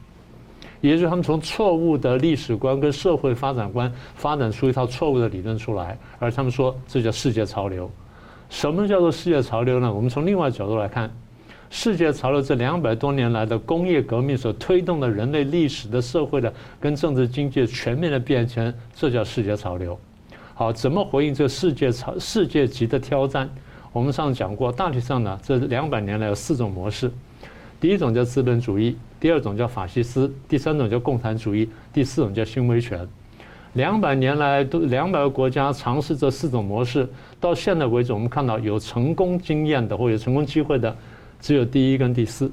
[0.81, 7.89] 也就是他们从错误的历史观跟社会发展观发展出一套错误的理论出来，而他们说这叫世界潮流。
[8.49, 9.93] 什么叫做世界潮流呢？
[9.93, 11.11] 我们从另外角度来看，
[11.69, 19.99] 世界潮流这两百多年来的工业革命所推动的人类历史的社会的跟政治经济全面的变迁，这叫世界潮流。
[20.55, 23.49] 好，怎么回应这世界潮世界级的挑战？
[23.93, 27.11] 我们上次讲过，大体上呢，这两百年来有四种模式。
[27.79, 33.07] 第一种叫资本主义，第二种叫法西斯，第三种叫共产主义，第四种叫新威权。
[33.73, 37.07] 两百年来都两百个国家尝试这四种模式，
[37.39, 40.95] 到现在为止，我们看到有成功经验的或有成功机会的，
[41.39, 42.51] 只有第一跟第四。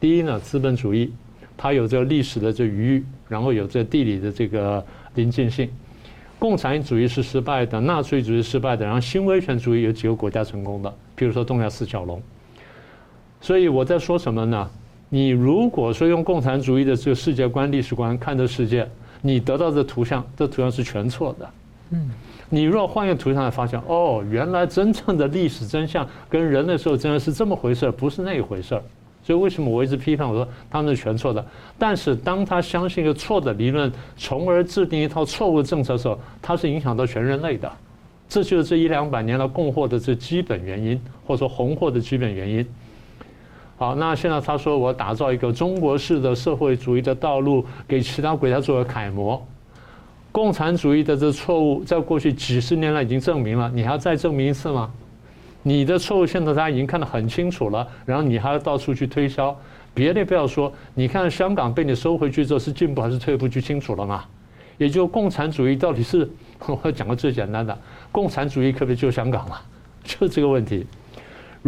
[0.00, 1.12] 第一呢，资本主义，
[1.56, 4.82] 它有这个历史的这余裕，然后有这地理的这个
[5.16, 5.68] 临近性。
[6.38, 12.22] 共产主义是失败的，纳粹主义失败的，然后新威权主义有几个国家成功的，比如说东亚四小龙。
[13.40, 14.70] 所以我在说什么呢？
[15.08, 18.88] 你如果说用共产主义的这个世界观、历史观看这世界，
[19.22, 21.50] 你得到的图像，这图像是全错的。
[21.90, 22.10] 嗯，
[22.50, 28.82] 你若换一个图像来发现，哦，原来真正的历史真相跟人类社会真的是这么回事儿，不是那一回事儿。
[29.24, 31.44] 所以为什么我一直批判我说他们是全错的？
[31.78, 37.70] 但是当他相信一个错的理论，从而制定一套错误的政策的时候，它是影响到全人类的。
[38.28, 42.66] 这就是这一两百年来共祸的这基本原因，或者说红祸的基本原因。
[43.78, 49.40] 好，那现在他说我打造一个中国式的社会主义的道路，给其他国家作为楷模。
[50.32, 54.90] 共产主义的这错误，在过去几十年来已经证明了，你还要再证明一次吗？
[55.62, 59.56] 你的错误现在大家已经看得很清楚了，然后你还要到处去推销，
[59.94, 64.24] 别的不要说，你看香港被你收回去之后是进步还是退步就清楚了嘛？
[64.76, 66.28] 也就共产主义到底是，
[66.82, 67.78] 我讲个最简单的，
[68.10, 69.58] 共产主义可不可以救香港嘛？
[70.02, 70.84] 就这个问题。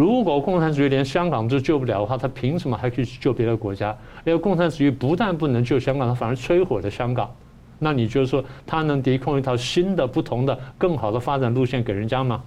[0.01, 3.95] 如果共产主义连香港都救不了的话，他凭什么还可以去救别的国家？
[4.25, 7.31] 因为共产主义不但不能救香港，他反而摧毁了香港。
[7.79, 12.43] 那你就是说，他能提供一套新的、不同的、更好的发展路线给人家吗？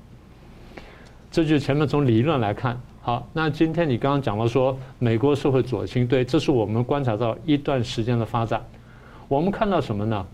[1.29, 8.65] 这就前面从理论来看，好，那今天你刚刚讲了说美国社会左倾，对，这是我们观察到一段时间的发展。
[9.27, 10.25] 我们看到什么呢？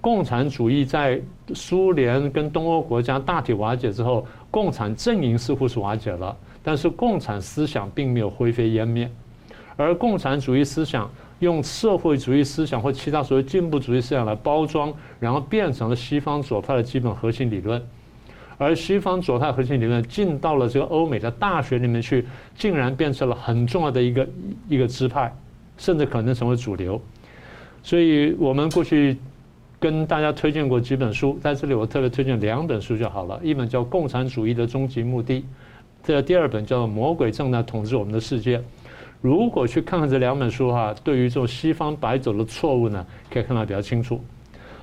[0.00, 1.22] 共产主义在
[1.54, 9.08] 苏联跟东欧国家大体瓦解之后，共产阵营似乎是瓦解了，但是共产思想并没有灰飞烟灭，
[9.76, 17.80] 而共产主义思想用社会主义思想或其他所谓进步主义思想来包装，然后变成了西方左派的基本核心理论。
[18.58, 22.26] 而西方左派核心理论进到了这个欧美的大学里面去，
[22.56, 24.28] 竟然变成了很重要的一个
[24.68, 25.32] 一个支派，
[25.78, 27.00] 甚至可能成为主流。
[27.84, 29.16] 所以我们过去
[29.78, 33.38] 跟大家推荐过几本书，在这里我特别推荐两本书就好了。
[33.40, 35.34] 一本叫《共产主义的终极目的》，
[36.06, 38.58] 这第二本叫做《魔鬼正在统治我们的世界》。
[39.20, 44.20] 如果去看看这两本书哈，对于这种西方白走的错误呢，可以看到比较清楚。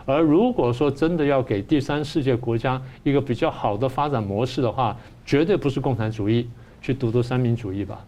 [0.06, 6.50] 而如果说真的要给第三世界国家一个比较好的发展模式的话，绝对不是共产主义，
[6.82, 8.06] 去读读三民主义吧。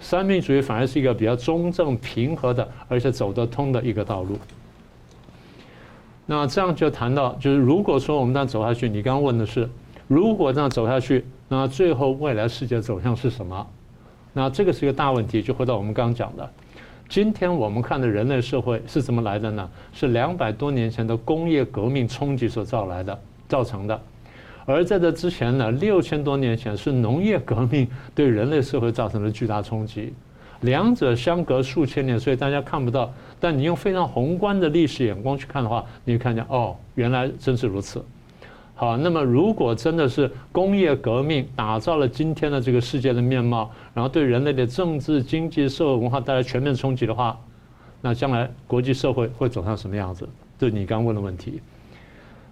[0.00, 4.36] 三民主义反而是一个比较中正平和的，而且走得通的一个道路。
[6.26, 9.70] 那这样就谈到，就是如果说我们这样走下去，你刚刚问的是，
[10.08, 13.66] 如果这样走下去，那最后未来世界走向是什么？
[14.34, 16.48] 那这个是一个大问题，就回到我们刚刚讲的。
[17.08, 19.68] 今天我们看的人类社会是怎么来的呢？
[19.94, 23.98] 是两百多年前的工业革命冲击所造来的、造成的。
[24.66, 30.12] 而在这之前呢，六千多年前是农业革命对人类社会造成的巨大冲击。
[30.60, 33.10] 两者相隔数千年，所以大家看不到。
[33.40, 38.04] 但你用非常宏观的历史眼光去看的话，你会看见哦，原来真是如此。
[38.80, 47.36] 好，那么如果真的是工业革命打造了今天的这个世界的面貌，然后对人类的政治、经济、社会、文化带来全面冲击的话，
[48.00, 50.28] 那将来国际社会会走向什么样子？
[50.56, 51.60] 这你刚问的问题。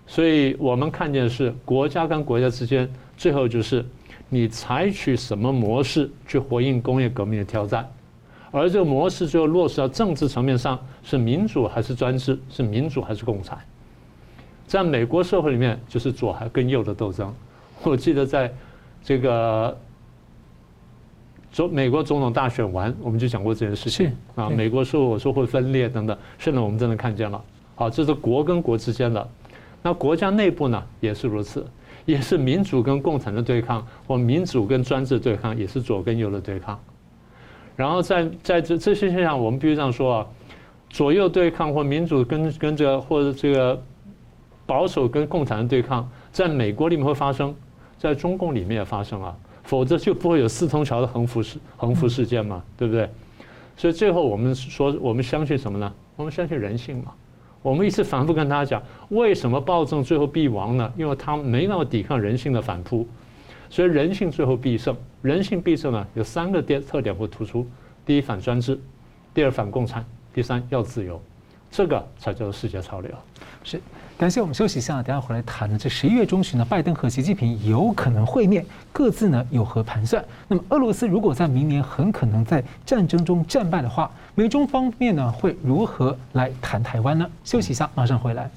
[0.05, 3.87] 所以我们看见的是国家跟国家之间，最后就是
[4.29, 7.89] 你采取什么模式去回应工业革命的挑战，
[8.51, 12.37] 而这个模式最后落实到政治层面上，是民主还是专制？
[12.51, 13.57] 是民主还是共产？
[14.67, 17.33] 在美国社会里面，就是左还跟右的斗争。
[17.85, 18.53] 我记得在
[19.05, 19.77] 这个
[21.53, 24.49] 总美国总统大选完，我们就讲过这件事情啊。
[24.49, 27.41] 美国说我说会分裂等等，现在我们真的看见了。
[27.75, 29.29] 好，这是国跟国之间的。
[29.83, 31.65] 那国家内部呢，也是如此，
[32.05, 36.81] 也是民主跟共产的对抗，或民主跟专制对抗，也是左跟右的对抗。
[37.77, 40.27] 然后在在这这些现象，我们必须这样说啊，
[40.89, 43.81] 左右对抗或民主跟跟这个或者这个。
[44.67, 47.55] 保守跟共产的对抗，在美国里面会发生，
[47.97, 53.09] 在中共里面也发生啊，否则就不会有四通桥的横幅事横幅事件嘛，对不对？
[53.77, 55.93] 所以最后我们说，我们相信什么呢？
[56.17, 57.13] 我们相信人性嘛。
[57.63, 60.93] 我们一直反复跟大家讲，为什么暴政最后必亡呢？
[60.97, 63.07] 因为他没那么抵抗人性的反扑，
[63.69, 64.97] 所以人性最后必胜。
[65.21, 67.67] 人性必胜呢，有三个点特点会突出：
[68.05, 68.75] 第一，反专制；
[69.35, 70.03] 第二，反共产；
[70.33, 71.21] 第三，要自由。
[71.69, 73.11] 这个才叫做世界潮流。
[73.65, 73.81] 是。
[74.19, 75.77] 感谢我们休息一下，等下回来谈呢。
[75.79, 80.25] 这十一月中旬呢，拜登和习近平有可能会面，各自呢有何盘算？
[80.49, 87.31] 那么俄罗斯如果在明年很可能在战争中战败的话，美中方面呢会如何来谈台湾呢？
[87.45, 88.51] 休息一下，马上回来。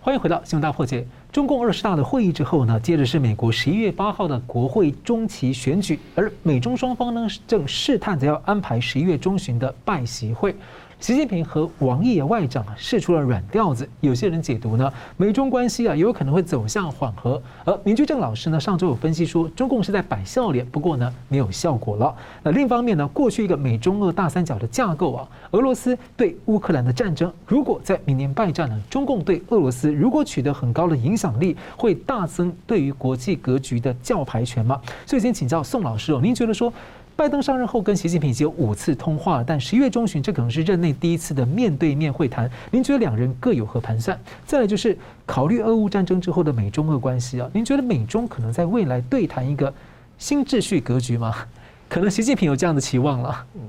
[0.00, 1.06] 欢迎回到新闻大破解。
[1.30, 10.52] 中共二十大的会议之后呢，接着是美国十一月八号的国会中期选举，而美中双方呢正试探着要安排十一月中旬的拜习会。
[11.00, 17.40] 习近平和王毅外长啊释出了软调子，有些人解读呢，美中关系啊也有可能会走向缓和。
[17.64, 22.12] 而林居正老师呢上周有分析说，中共是在摆笑脸，不过呢没有效果了。
[22.42, 34.80] 那另一方面呢，过去一个美中俄大三角的架构啊，俄罗斯对乌克兰的战争，如果在明年败战呢，中共对俄罗斯如果取得很高的影响力，会大增对于国际格局的叫牌权吗？
[35.06, 36.72] 所以先请教宋老师哦，您觉得说？
[37.18, 42.48] 拜登上任后跟习近平已经有五次通话了，但十一月中旬这可能是任内第一次的面对面会谈。
[42.70, 44.16] 您觉得两人各有何盘算？
[44.46, 44.96] 再来就是
[45.26, 49.74] 考虑俄乌战争之后的美中俄关系啊，您觉得美中可能在未来对谈一个
[50.16, 51.34] 新秩序格局吗？
[51.90, 53.46] 可能习近平有这样的期望了。
[53.56, 53.62] 嗯，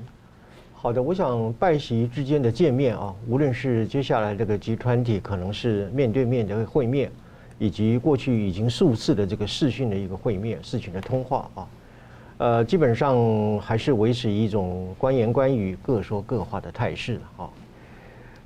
[0.72, 7.10] 好的，我想拜习之间的见面啊，无论是接下来这个集团体可能是面对面的会面，
[7.58, 11.66] 以及过去已经数次的这个视讯的一个会面、视讯的通话啊。
[12.40, 17.50] 呃，基本上还是维持一种官言官语、各说各话的态势啊。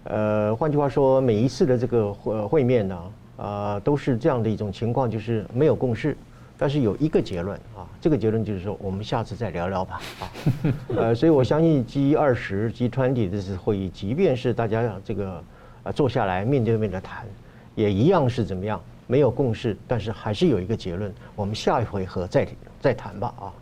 [0.02, 3.02] 呃，换句话说，每一次的这个会会面呢，
[3.36, 6.16] 啊，都是这样的一种情况，就是没有共识，
[6.58, 7.86] 但是有一个结论啊。
[8.00, 10.00] 这个结论就是说，我们下次再聊聊吧。
[10.18, 10.22] 啊，
[10.96, 15.40] 呃，所以我相信 G 二十、G 20这次会议，即便是大家这个
[15.84, 17.24] 啊坐下来面对面的谈，
[17.76, 22.48] 也一样是怎么样，没有共识，但是还是有一个结论，我们下一回合再
[22.80, 23.32] 再谈吧。
[23.38, 23.54] 啊。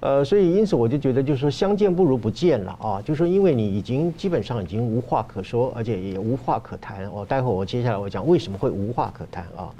[0.00, 3.02] 呃，所以因此我就觉得，就是说相见不如不见了啊。
[3.02, 7.06] 就是说，因为你已经基本上已经无话可说，而且也无话可谈。
[7.06, 9.70] 哦，待会儿我接下来我讲为什么会无话可谈啊。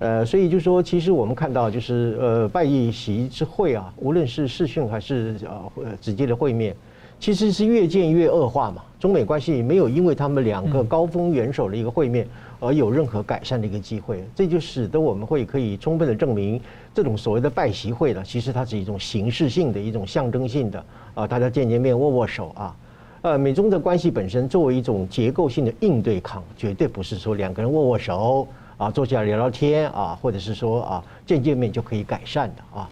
[0.00, 6.76] 呃，所以就是说，其实我们看到就是呃拜习之会啊，无论是视讯还是呃直接的会面，
[7.18, 8.82] 其实是越见越恶化嘛。
[9.00, 12.28] 中美关系没有因为他们两个高峰元首的一个会面
[12.60, 16.60] 而有任何改善的一个机会，这就使得我们会可以充分的证明。
[16.92, 20.84] 这种所谓的拜习会呢，其实它是一种形式性的一种象征性的
[21.14, 22.76] 啊，大家见见面握握手啊，
[23.22, 32.90] 呃，美中的关系本身作为一种结构性的硬对抗，绝对不是说两个人握握手啊，坐下来聊聊天啊，或者是说啊见见面就可以改善的啊，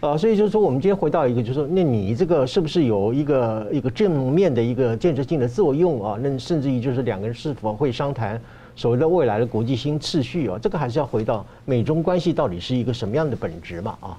[0.00, 6.18] 呃，所以就是说我们今天回到一个，就是说那你这个是不是有一个一个正面的一个建设性的作用啊？
[6.22, 8.40] 那甚至于就是两个人是否会商谈？
[8.76, 14.18] 所谓的未来的国际新秩序啊，这个还是要回到美中关系到底是一个什么样的本质嘛啊？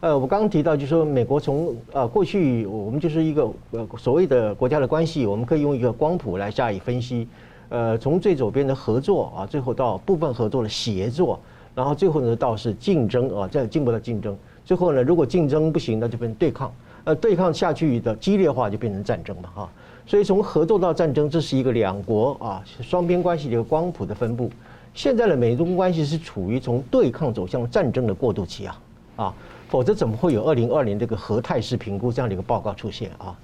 [0.00, 7.26] 呃，我刚刚提到就是说，美国从呃过去我们就是一个呃所谓的国家的关系，我们可以用一个光谱来加以分析。
[7.68, 11.40] 呃，从最左边的合作啊，最后到部分合作的协作，
[11.74, 16.72] 然后最后呢到是竞争啊，再进步到竞争，最后呢如果竞争不行，那就变成对抗。
[17.04, 19.68] 呃，对抗下去的激烈化就变成战争了哈。
[20.06, 24.48] 所以从合作到战争，这是一个两国啊双边关系的一个光谱的分布。
[24.94, 28.80] 现在的美中关系是处于从对抗走向战争的过渡期啊
[29.16, 29.34] 啊，
[29.68, 33.36] 否则怎么会有二零二零这个核态势评估这样的一个报告出现啊？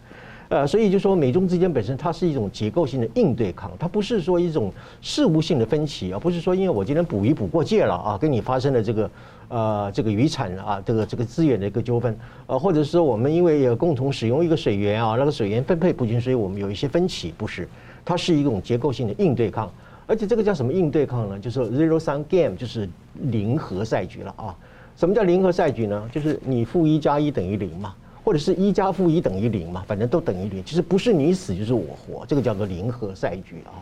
[0.50, 9.10] 呃，所以就说美中之间本身它是一种结构性的硬对抗，它不是说一种事务性的分歧，而不是说因为我今天捕鱼捕过界了啊，跟你发生了这个。
[9.53, 17.68] 呃，这个渔产啊，这个这个资源的一个纠纷，呃，或者是说我们因为有共同使用一个水源啊，那个水源分配不均，所以我们有一些分歧，不是？
[18.03, 19.70] 它是一种结构性的硬对抗，
[20.07, 21.38] 而且这个叫什么硬对抗呢？
[21.38, 22.88] 就是 zero sum game，就是
[23.24, 24.57] 零和赛局了啊。
[24.96, 26.09] 什么叫零和赛局呢？
[26.11, 27.94] 就是你负一加一等于零嘛，
[28.24, 33.76] 或者是一加负一等于零嘛，反正都等于零，其实不是你死就是我活，这个叫做零和赛局啊。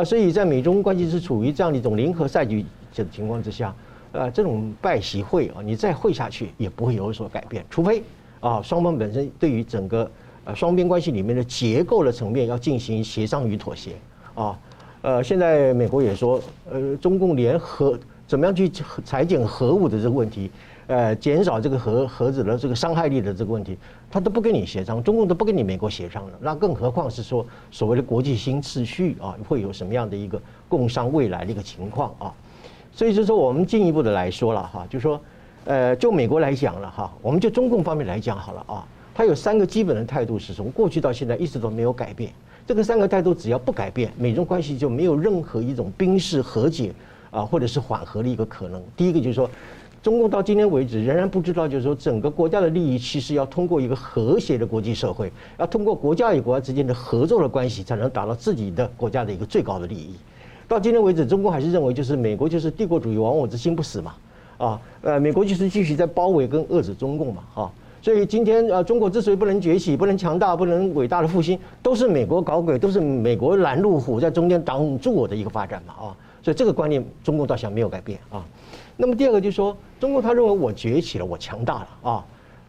[0.00, 3.72] 啊，所以在美中关系是处于这样的一种零和赛局的情况之下。
[4.12, 8.02] 呃，这种拜习会啊，你再会下去也不会有所改变，除非
[8.40, 10.10] 啊，双方本身对于整个
[10.44, 13.92] 呃双边关系里面的结构的层面要进行协商与妥协
[14.34, 14.58] 啊。
[15.02, 16.40] 呃，现在美国也说，
[16.70, 18.68] 呃，中共联合怎么样去
[19.04, 20.50] 裁减核武的这个问题，
[20.88, 23.78] 呃，减少这个核核子的这个伤害力的这个问题，
[24.10, 32.34] 他都不跟你协商，中共都不跟你美国协商了，那更何况是说所谓的国际新秩序啊，会有什么样的一个共商未来的一个情况啊？
[32.98, 35.20] 所以就是说，我们进一步的来说了哈，就说，
[35.66, 38.84] 呃，就美国来讲了哈，我们就中共方面来讲好了啊，
[39.14, 42.32] 它有三个基本的态度，是从过去到现在一直都没有改变。
[42.66, 46.92] 这个三个态度只要不改变，美中关系就没有任何一种冰释和解
[47.30, 48.82] 啊，或者是缓和的一个可能。
[48.96, 49.48] 第一个就是说，
[50.02, 60.16] 中共到今天为止仍然不知道，就是说整个国家的利益其实要通过一个和谐的国际社会，要通过国家与国家之间的合作的关系，才能达到自己的国家的一个最高的利益。
[60.68, 64.14] 到今天为止，中共还是认为就是美国就是帝国主义亡我之心不死嘛，
[64.58, 78.44] 啊，呃，美国就是继续在包围跟遏制中共嘛，啊，所以今天呃，中国之所以不能崛起、不能强大、不能伟大的复兴，都是美国搞鬼，都是美国拦路虎在中间挡住我的一个发展嘛，啊，所以这个观念中共到现在没有改变啊。
[78.98, 82.24] 那么第二个就是说，中共他认为我崛起了，我强大了啊，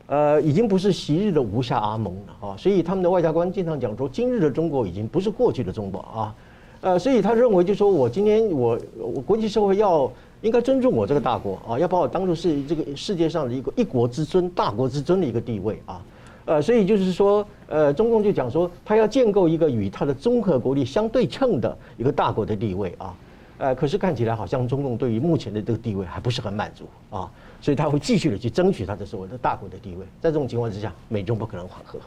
[0.07, 2.55] 呃，已经不是昔日的吴下阿蒙了啊。
[2.55, 6.33] 所以他们的外交官经常讲说，今日的中国已经不是过去的中国啊。
[6.81, 10.09] 呃，所以他认为，就说我今天我我国际社会要
[10.41, 16.01] 应该尊重我这个大国啊，要把我当作是这个世界上的一个一国之尊、大国之尊的一个地位啊。
[16.45, 23.13] 呃，所以就是说，呃，中共就讲说，他要建构一个与他的综合国力相对称的一个大国的地位啊。
[23.57, 30.05] 呃，可是看起来好像中共对于目前的这个地位还不是很满足啊，所以他会继续的去争取他的所谓的大国的地位。
[30.21, 31.99] 在这种情况之下，美中不可能缓和。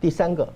[0.00, 0.48] 第三个。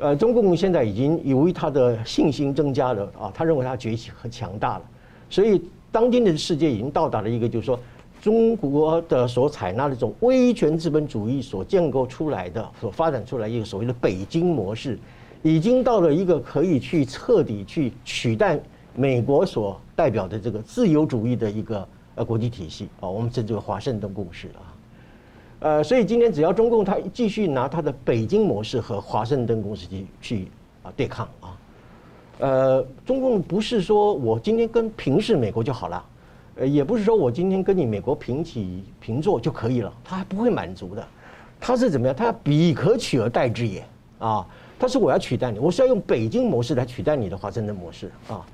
[0.00, 4.82] 呃，中共现在已经由于他的信心增加了啊，他认为他崛起和强大了，
[5.28, 5.60] 所以
[5.92, 7.78] 当今的世界已经到达了一个，就是说
[8.18, 14.98] 中国的所采纳的这种威权资本主义所建构出来的、所发展出来一个所谓的北京模式，
[15.42, 18.58] 已经到了一个可以去彻底去取代
[18.94, 24.64] 美国所代表的这个自由主义的一个呃国际体系啊，我们称之为华盛顿共识啊。
[25.60, 30.48] 呃，所以今天只要中共他继续拿他的北京模式和华盛顿公司去去
[30.82, 31.56] 啊对抗啊，
[32.38, 36.04] 呃，中共不是说我今天跟平视美国就好了，
[36.56, 41.06] 呃，也不是说我今天跟你美国平起平坐就可以了，他还不会满足的，
[41.60, 42.16] 他是怎么样？
[42.16, 43.84] 他要彼可取而代之也
[44.18, 44.46] 啊，
[44.78, 48.46] 他说我要取代你，我是要用北京模式来取代你的华盛顿模式啊，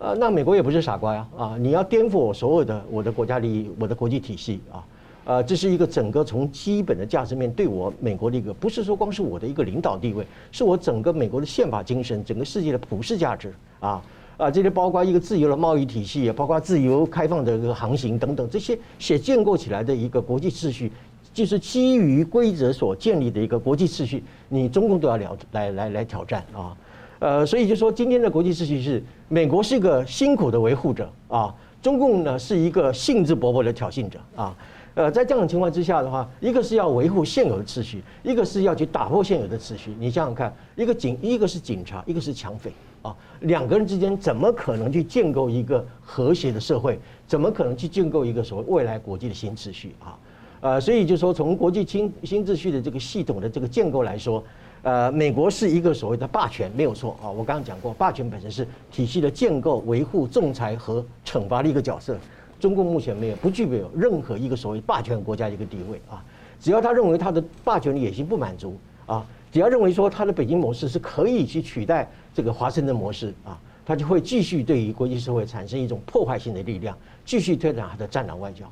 [0.00, 4.82] 呃，那美国也不是傻瓜呀啊，你要颠覆我所有的我的国家利益，我的国际体系啊。
[5.28, 14.02] 呃，这是一个整个从基本的价值面对我美国的一个，不是说光是我的一个领导地位，是我整个美国的宪法精神，整个世界的普世价值啊
[14.38, 20.90] 啊，这些包括一个自由的贸易体系，也包括自由开放的一个航行等等，这些写建构起来的一个国际秩序，
[21.34, 26.74] 就是基于规则所建立的一个国际秩序，你中共都要了来来来挑战啊，
[27.18, 34.56] 呃，所以就说今天的国际秩序是美国是一个辛苦的维护者啊，中共呢是一个兴致勃勃的挑衅者啊。
[34.98, 39.94] 呃，在这样的情况之下的话，一个是要维护现有的秩序，一个是要去打破现有的秩序。
[39.96, 42.72] 你想想看，一个警，一个是警察，一个是抢匪
[43.02, 46.98] 啊，两个人之间怎么可能去建构一个和谐的社会？
[47.28, 50.18] 怎么可能去建构一个所谓未来国际的新秩序啊？
[50.62, 54.42] 呃，所以就说从国际新新秩序的这个系统的这个建构来说，
[54.82, 57.30] 呃，美国是一个所谓的霸权，没有错啊。
[57.30, 62.18] 我刚刚讲过，霸权本身是体系的建构、维护、仲裁和惩罚的一个角色。
[62.60, 66.24] 中共目前没有不具备有任何一个所谓霸权国家一个地位啊，
[66.60, 78.70] 只要他认为他的霸权的野心不满足啊，只要认为说他的北京模式是可以去取代这个华盛顿模式啊，他就会继续对于国际社会产生一种破坏性的力量，继续推展他的战狼外交。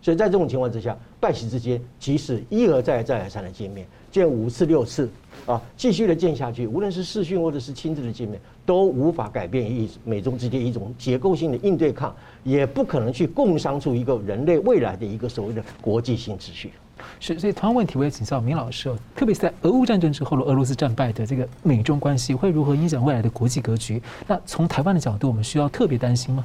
[0.00, 5.08] 所以在这种情况之下，拜习之间即使一而再再而三的见面，见五次六次
[5.46, 12.14] 啊，继续的见下去，无论是视讯或者是亲自的见面，都无法改变一美中之间一种结构性的应对抗。
[12.44, 16.72] 也不可能去共商出一个人类未来的一个所谓的国际性秩序。
[17.20, 24.02] 是，所以同样问题我也请教明老师哦，特别是在俄乌战争之后的俄罗斯战败的这个美中关系会如何影响未来的国际格局？
[24.26, 26.44] 那从台湾的角度，我们需要特别担心吗？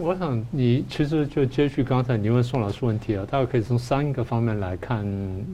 [0.00, 5.06] 我想你其实就接续刚才你问宋老师问题啊，大概可以从三个方面来看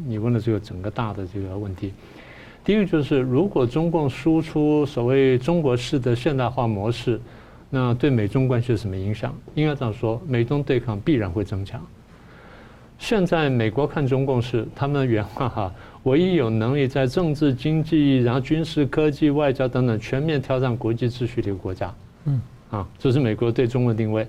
[0.07, 1.92] 你问的这个整个大的这个问题。
[2.64, 7.20] 第一个就是，如果中共输出所谓中国式的现代化模式。
[7.68, 9.34] 那对美中关系有什么影响？
[9.57, 11.84] 应该这样说，美中对抗必然会增强。
[12.97, 15.74] 现在美国看中共是他们原话哈，
[16.05, 21.92] 唯一有能力在政治、经济、然后军事、科技、外交等等全面挑战国际秩序的一个国家。
[22.26, 22.40] 嗯，
[22.77, 24.27] 啊，这是美国对中国的定位。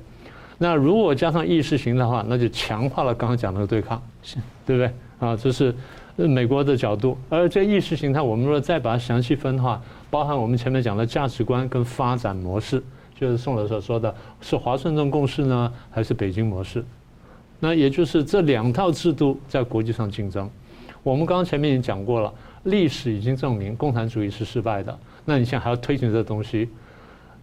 [0.58, 4.92] 那如果加上意识形态的话，那就强化了刚刚讲那个对抗，是对不对？
[5.20, 5.76] 啊，这是
[6.16, 7.18] 美国的角度。
[7.30, 12.82] 而这意识形态，我们如果再把它详细分的话，包含我们前面讲的价值观跟发展模式。
[13.20, 16.86] 就是宋老师所说的，是华盛顿共识呢，还是北京模式？
[17.60, 20.48] 那也就是这两套制度在国际上竞争。
[21.02, 22.32] 我们刚刚前面已经讲过了，
[22.64, 24.96] 历史已经证明共产主义是失败的。
[25.26, 26.70] 那你现在还要推行这东西，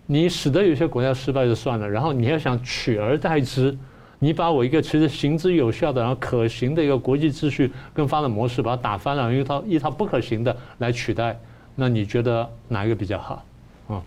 [0.07, 3.77] 你使得有些国家失败就算了，然后你要想取而代之，
[4.19, 11.39] 你把我一个其实行之有效的、然后可行的一个国际秩序跟发展模式把它打翻了，用一套一套不可行的来取代，
[11.75, 13.45] 那你觉得哪一个比较好？
[13.89, 14.03] 啊？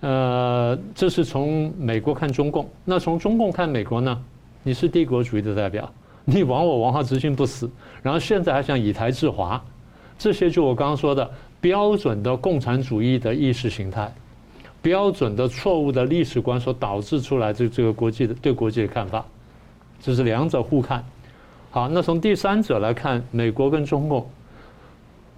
[0.00, 4.20] 呃，这是从美国看中共，那从中共看美国呢？
[4.64, 5.92] 你是帝国主义的代表，
[6.24, 7.70] 你亡我亡化之心不死，
[8.02, 9.60] 然后现在还想以台制华，
[10.18, 11.28] 这些就我刚刚说的
[11.60, 14.12] 标准的共产主义的意识形态，
[14.82, 19.24] 标准的错误的历史观所导致出来这这个国际的对国际的看法，
[20.02, 21.04] 这是两者互看。
[21.70, 24.26] 好，那从第三者来看，美国跟中共。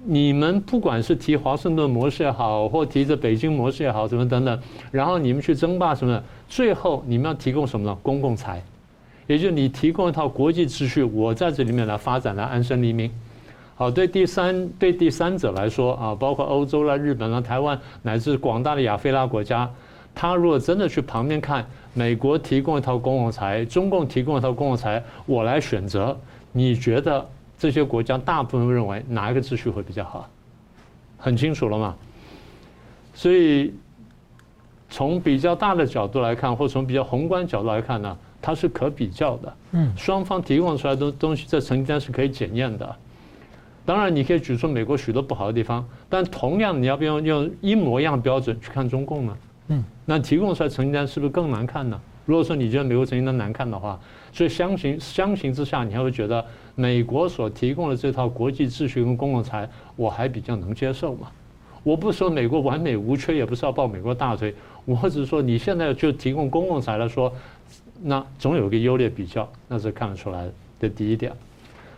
[0.07, 7.99] 你们不管是提华盛顿模式也好，或提着北京模式也好，什么等等，然后你们去争霸什么的，最后你们要提供什么呢？
[8.03, 8.63] 公共财，
[9.27, 13.11] 也就是你提供一套国际秩序，我在这里面来发展来安身立命。
[13.77, 19.69] 好，对第三对第三者来说啊，包括欧洲啦、日本啦、台湾乃至广大的亚非拉国家，
[20.15, 26.17] 他如果真的去旁边看，美国提供一套公共财，中共提供一套公共财，我来选择，
[26.53, 30.29] 你觉得这些国家大部分认为哪一个秩序会比较好？
[31.19, 31.97] 很清楚了嘛？
[33.13, 33.75] 所以
[34.89, 39.57] 从比较大的角度来看，或从比较宏观角度来看呢，它是可比较的。
[39.73, 42.97] 嗯，双方提供出来的东西，这曾经是可以检验的。
[43.87, 49.37] 当然，你可以举出美国许多不好的地方，但同样，你要不要用一模一样的标准去看中共呢？
[49.69, 52.01] 嗯，那提供出来成绩单是不是更难看呢？
[52.27, 54.01] 如果说你觉得美国成绩单难看的话，
[54.33, 56.43] 所以相形相形之下，你还会觉得
[56.75, 61.29] 美国所提供的这套国际秩序跟公共财，我还比较能接受嘛？
[61.83, 64.55] 我不是说美国完美无缺，也不是要抱美国大腿，
[64.87, 67.31] 我只是说你现在就提供公共财来说，
[68.03, 70.49] 那总有个优劣比较，那是看得出来
[70.81, 71.31] 的第一点。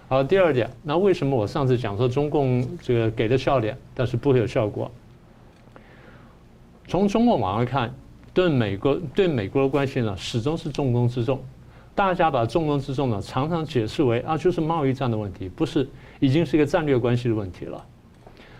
[0.08, 4.88] 好，第二点，那为什么我上次讲说中共这个给的笑脸，但是不会有效果？
[6.86, 7.92] 从中共往外看，
[8.32, 11.40] 对美国对美国的关系呢，始终是重中之重。
[11.92, 15.88] 大家把重中之重呢，常常解释为啊，就是贸易战的问题，不是，
[16.20, 17.84] 已经是一个战略关系的问题了。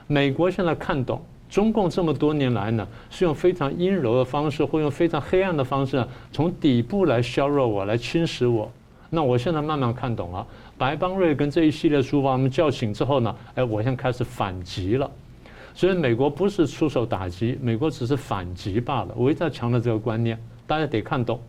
[0.09, 8.69] 美国现在看懂中共这么多年来呢，是用非常阴柔的方式，或用非常黑暗的方式，从底部来削弱我，来侵蚀我。
[9.09, 10.45] 那我现在慢慢看懂了。
[10.79, 15.11] 白邦瑞跟这一系列书把我们叫醒之后呢，哎，我现在开始反击了。
[15.75, 19.09] 所以美国不是出手打击，美国只是反击罢了。
[19.17, 21.41] 我一直在强调这个观念，大家得看懂。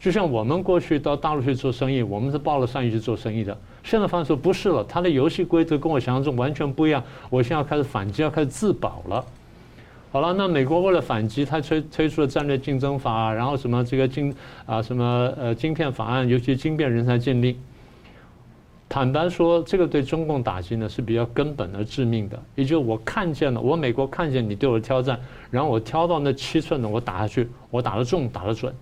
[0.00, 3.56] 就像我们过去到大陆去做生意，我们是抱了善意去做生意的。
[3.82, 7.02] 现在发现说不是了，他的游戏规则跟我想象中完全不一样。
[7.30, 9.24] 我现在要开始反击，要开始自保了。
[10.10, 14.34] 好了，那美国为了反击，他推推出了战略竞争法，然后什么这个晶
[14.66, 17.56] 啊什么呃晶片法案，尤其晶片人才禁令。
[18.88, 22.42] 坦白说，这个对中共打击呢是比较根本而致命的。
[22.54, 25.20] 也就是我看见了，我美国看见你对我的挑战，
[25.50, 28.74] 然后我挑到那七寸的，我打下去，我打得中，打得准。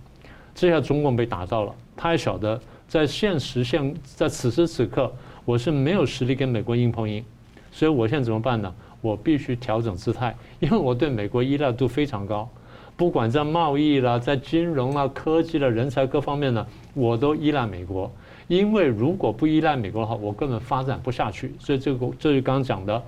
[0.55, 5.11] 这下中共被打到了，他也晓得在现实现在此时此刻，
[5.43, 7.23] 我是没有实力跟美国硬碰硬，
[7.71, 8.73] 所以我现在怎么办呢？
[9.01, 12.49] 我必须调整姿态，因为我对美国依赖度非常高，
[12.95, 18.09] 不管在贸易啦、在金融啦、科技啦、人才各方面呢，我都依赖美国。
[18.47, 21.53] 因为如果不依赖美国的话，我根本发展不下去。
[21.59, 23.03] 所以这个，这就刚刚讲的，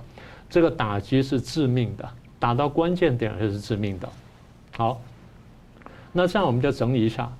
[0.48, 4.08] 这个打击是致命的，打到关键点也是致命的。
[4.76, 5.00] 好，
[6.12, 7.30] 那这样我们就整理一下，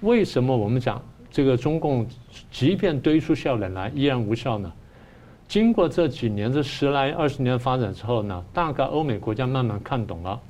[0.00, 1.00] 为什么我们讲
[1.30, 2.06] 这个中共
[2.50, 4.72] 即便堆出笑脸来依然无效呢？
[5.46, 10.40] 经过这几年这十来二十年发展之后呢，大概欧美国家慢慢看懂了，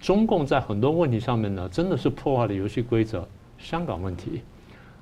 [0.00, 3.28] 中共在很多问题上面呢，真的是破坏了游戏规则。
[3.58, 4.42] 香港问题，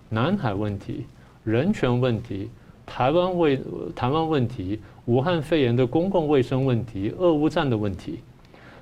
[0.09, 1.07] 南海问题。
[1.47, 2.51] 人权问题、
[2.85, 8.19] 台湾问台湾问题、武汉肺炎的公共卫生问题、俄乌战的问题，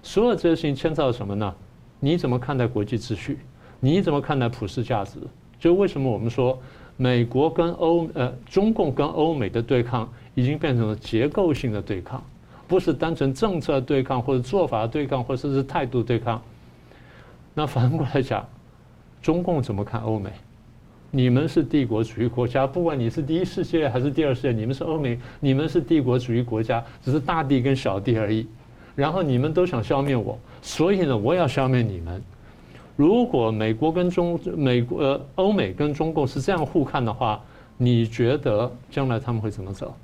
[0.02, 1.54] 所有这些事情牵扯到什么呢？
[2.00, 3.38] 你怎么看待国际秩序？
[3.80, 5.18] 你怎么看待普世价值？
[5.60, 6.58] 就为什么我们说
[6.96, 12.24] 美国跟欧呃中共跟欧美的对抗已经变成了结构性的对抗，
[12.66, 16.40] 不是单纯政策对抗或者做法对抗，或者是态度对抗。
[17.52, 18.42] 那反过来讲，
[19.20, 20.30] 中共怎么看欧美？
[21.14, 28.44] 你们是帝国主义国家，不管你是第一世界还是第二世界，你们是欧美，你们是帝国主义国家，只是大帝跟小帝而已。
[28.96, 32.20] 然后你们都想消灭我，所以呢，我要消灭你们。
[32.96, 37.40] 如果美国跟中美国呃欧美跟中共是这样互看的话，
[37.76, 39.94] 你觉得将来他们会怎么走？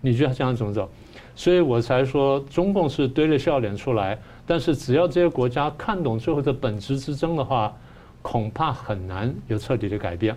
[0.00, 0.88] 你觉得将来怎么走？
[1.36, 7.76] 所以我才说中共是堆了笑脸出来，但是只要这些国家看懂最后的本质之争的话。
[8.22, 10.36] 恐怕很难有彻底的改变，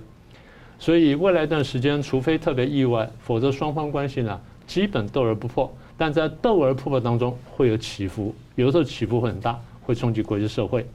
[0.79, 5.71] 所以未来一段时间，除非特别意外，否则双方关系呢，基本斗而不破。
[5.95, 10.85] 但在斗而不破当中，会有起伏，有的时候起伏会很大，会冲击国际社会。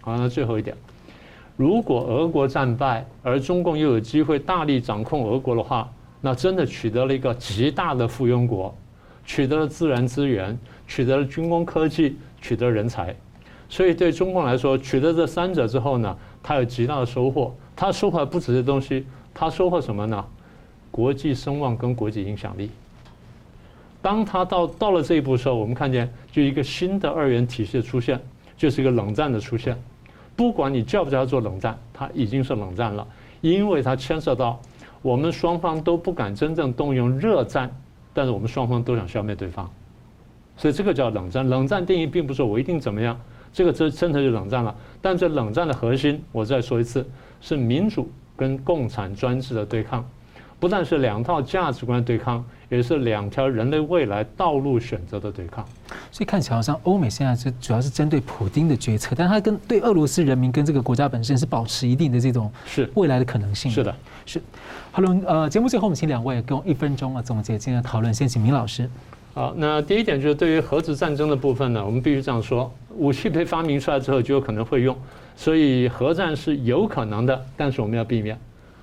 [0.00, 0.76] 好，那最后一点，
[1.56, 5.90] 如果俄国战败，而中共又有机会大力掌控俄国的话，
[6.20, 8.76] 那真的取得了一个极大的附庸国，
[9.24, 13.14] 取得了自然资源，取得了军工科技，取得人才。
[13.70, 17.54] 所以对中共来说，取得这三者之后呢，他有极大的收获。
[17.74, 20.24] 他收获不止这东西，他收获什么呢？
[20.90, 22.70] 国际声望跟国际影响力。
[24.02, 28.20] 当他到到了这一步的时候，我们看见就一个新的二元体系的出现，
[28.56, 29.76] 就是一个冷战的出现。
[30.36, 33.06] 不管你叫不叫它做冷战，它已经是冷战了，
[33.40, 34.60] 因为它牵涉到
[35.00, 37.70] 我们双方都不敢真正动用热战，
[38.12, 39.70] 但是我们双方都想消灭对方，
[40.56, 41.48] 所以这个叫冷战。
[41.48, 43.18] 冷战定义并不是说我一定怎么样。
[43.52, 47.06] 这个真真的就冷战了，但这冷战的核心，我再说一次，
[47.40, 50.04] 是民主跟跟共产专制的对抗，
[50.58, 55.64] 不但是两套价值观对抗，也是两条人类未来道路选择的对抗。
[56.10, 63.70] 所以看起来好像欧美现在是主要是针对普丁的决策，但他跟对俄罗斯人民跟这个国家本身是保持一定的这种是未来的可能性。
[63.70, 63.94] 是的，
[64.26, 64.42] 是。
[64.90, 68.12] 好了，呃，节目最后我们请两位给我一分钟啊总结今天的讨论。
[68.12, 68.90] 先请明老师。
[69.34, 74.94] 好，那第一点就是对于核子战争的部分呢，我们必须这样说：武器被发明出来之后就有可能会用，
[75.34, 78.38] 所以核战是有可能的，但是我们要避免。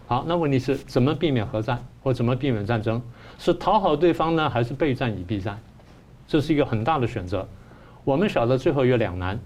[0.08, 3.00] 好，那问题是怎么避免核战或怎么避免战争？
[3.38, 5.60] 是讨好对方呢，还是备战以避战？
[6.28, 7.48] 这是一个很大的选择。
[8.04, 9.40] 我们晓得最后有两难，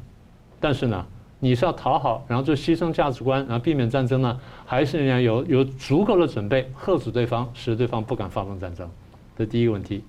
[0.61, 1.05] 但是呢，
[1.41, 8.89] 你是要讨好，然后就牺牲价值观，然后避免战争呢，还是要有有足够的准备，吓阻对方，使对方不敢发动战争？
[9.37, 10.01] 这第一个问题。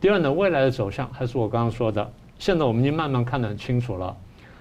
[0.00, 2.12] 第二呢，未来的走向还是我刚刚说的。
[2.38, 4.14] 现在我们已经慢慢看得很清楚了。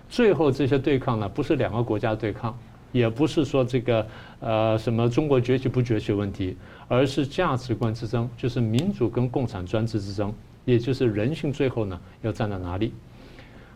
[0.08, 2.58] 最后这些对抗呢，不是两个国家对抗，
[2.94, 4.08] 也不是说这个
[4.40, 6.56] 呃什么中国崛起不崛起问题，
[6.88, 10.34] 而是价值观之争，就是民主跟共产专制之争，
[10.64, 12.94] 也就是人性最后呢要站在哪里。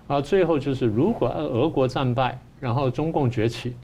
[0.08, 3.76] 啊，最后就是如果俄国战败，然后中共崛起，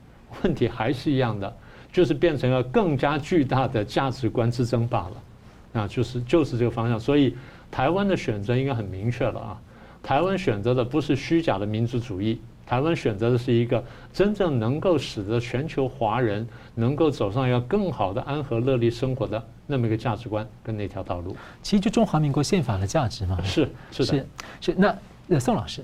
[0.44, 1.54] 问题还是一样的，
[1.92, 5.82] 就是变成了更加巨大的价值观之争罢了。
[5.82, 7.36] 啊，就是就是这个方向，所以。
[7.76, 9.62] 台湾的选择应该很明确了啊！
[10.02, 21.36] 台湾选择的不是虚假的民族主义，台湾选择的是一个真正能够使得全球华人能够走上一个更好的安和乐利生活的那么一个价值观跟那条道路。
[21.62, 23.38] 其实就中华民国宪法的价值嘛。
[23.44, 24.26] 是是的是
[24.62, 24.76] 是。
[24.78, 24.96] 那
[25.28, 25.84] 那宋老师，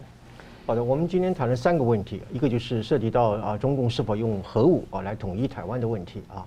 [0.66, 6.46] 好的，我们今天谈了三个问题，一个就是涉及到啊中共是否用核武啊来统一台湾的问题啊。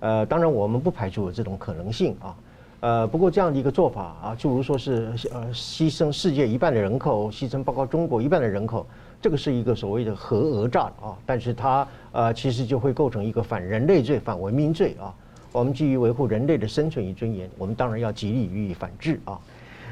[0.00, 2.34] 呃，当然我们不排除有这种可能性啊。
[2.80, 8.86] 呃，不过这样的一个做法啊，就如说是呃牺牲世界一半的人口，牺牲包括中国一半的人口，
[9.20, 15.12] 这个是一个所谓的核讹诈啊，但是它呃其实就会构成一个反人类罪、反文明罪啊。
[15.52, 19.38] 我们基于维护人类的生存与尊严，我们当然要极力予以反制啊。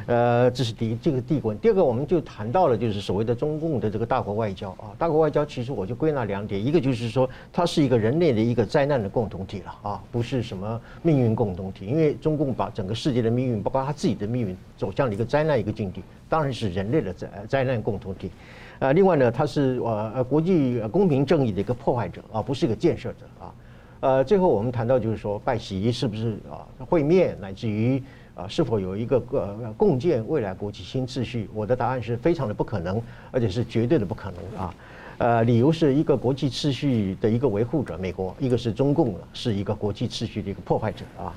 [0.09, 1.61] 呃，这是第一，这个第一个问题。
[1.61, 18.31] 第二个，我们就谈到了就是所谓的中共的这个大国外交啊，大国外交其实我就归纳两点，一个就是说它是一个人类的一个灾难的共同体了啊，不是什么命运共同体，因为中共把整个世界的命运，包括他自己的命运，走向了一个灾难一个境地，当然是人类的灾灾难共同体。
[18.79, 23.55] 呃，另外呢，它是呃呃国际公平正义的一个破坏者啊，不是一个建设者啊。
[24.01, 28.03] 呃，最后我们谈到就是说拜习是不是啊会面，乃至于。
[28.39, 31.51] 啊，是否有一个呃共建未来国际新秩序？
[31.53, 34.75] 我的答案是非常的不可能，而且是绝对的不可能啊！
[35.19, 41.35] 呃，理由是一个国际秩序的一个维护者，美国；一个是中共，是一个国际秩序的一个破坏者啊！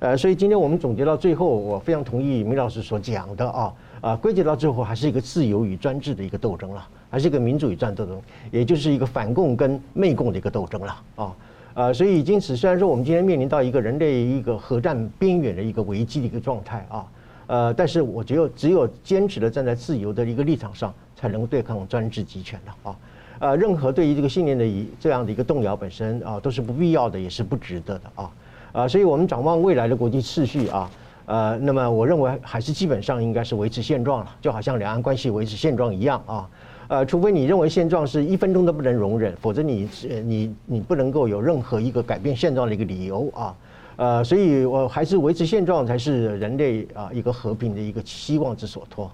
[0.00, 3.72] 呃，所以今天我们总结到最后，我非常同意明老师所讲的啊
[4.02, 11.32] 啊，归结到最后还是一个自由与专制的一个斗争了，还是一个民主与专制斗争，也就是一个反共跟媚共的一个斗争了啊！
[11.74, 17.06] 呃，所以因此，虽然说我们今天面临到一个人类一个核战边缘的一个危机的一个状态啊，
[17.46, 22.96] 呃，但是我觉得只有坚持的站在自由的一个立场上，才能够对抗专制集权的啊，
[23.38, 28.30] 呃，任何对于这个信念的一这样的一个动摇本身啊，都是不必要的，也是不值得的啊，
[28.72, 30.90] 啊，所以我们展望未来的国际秩序啊，
[31.24, 36.46] 呃，那么我认为还是基本上应该是维持现状了，就好像两岸关系维持现状一样啊。
[36.92, 39.88] 呃，除非你认为现状是一分钟都不能容忍，否则你
[40.26, 43.54] 你你不能够有任何一个改变现状的一个理由啊。
[43.96, 49.10] 呃，所以我还是维持现状才是人类啊一个和平的一个希望之所托。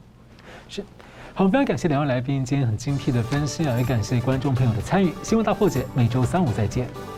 [0.69, 0.83] 是，
[1.35, 5.13] 好，非常感谢两位来宾今天很精辟的分析啊，也感谢观众朋友的参与。
[5.23, 7.18] 新闻大破解每周三五再见。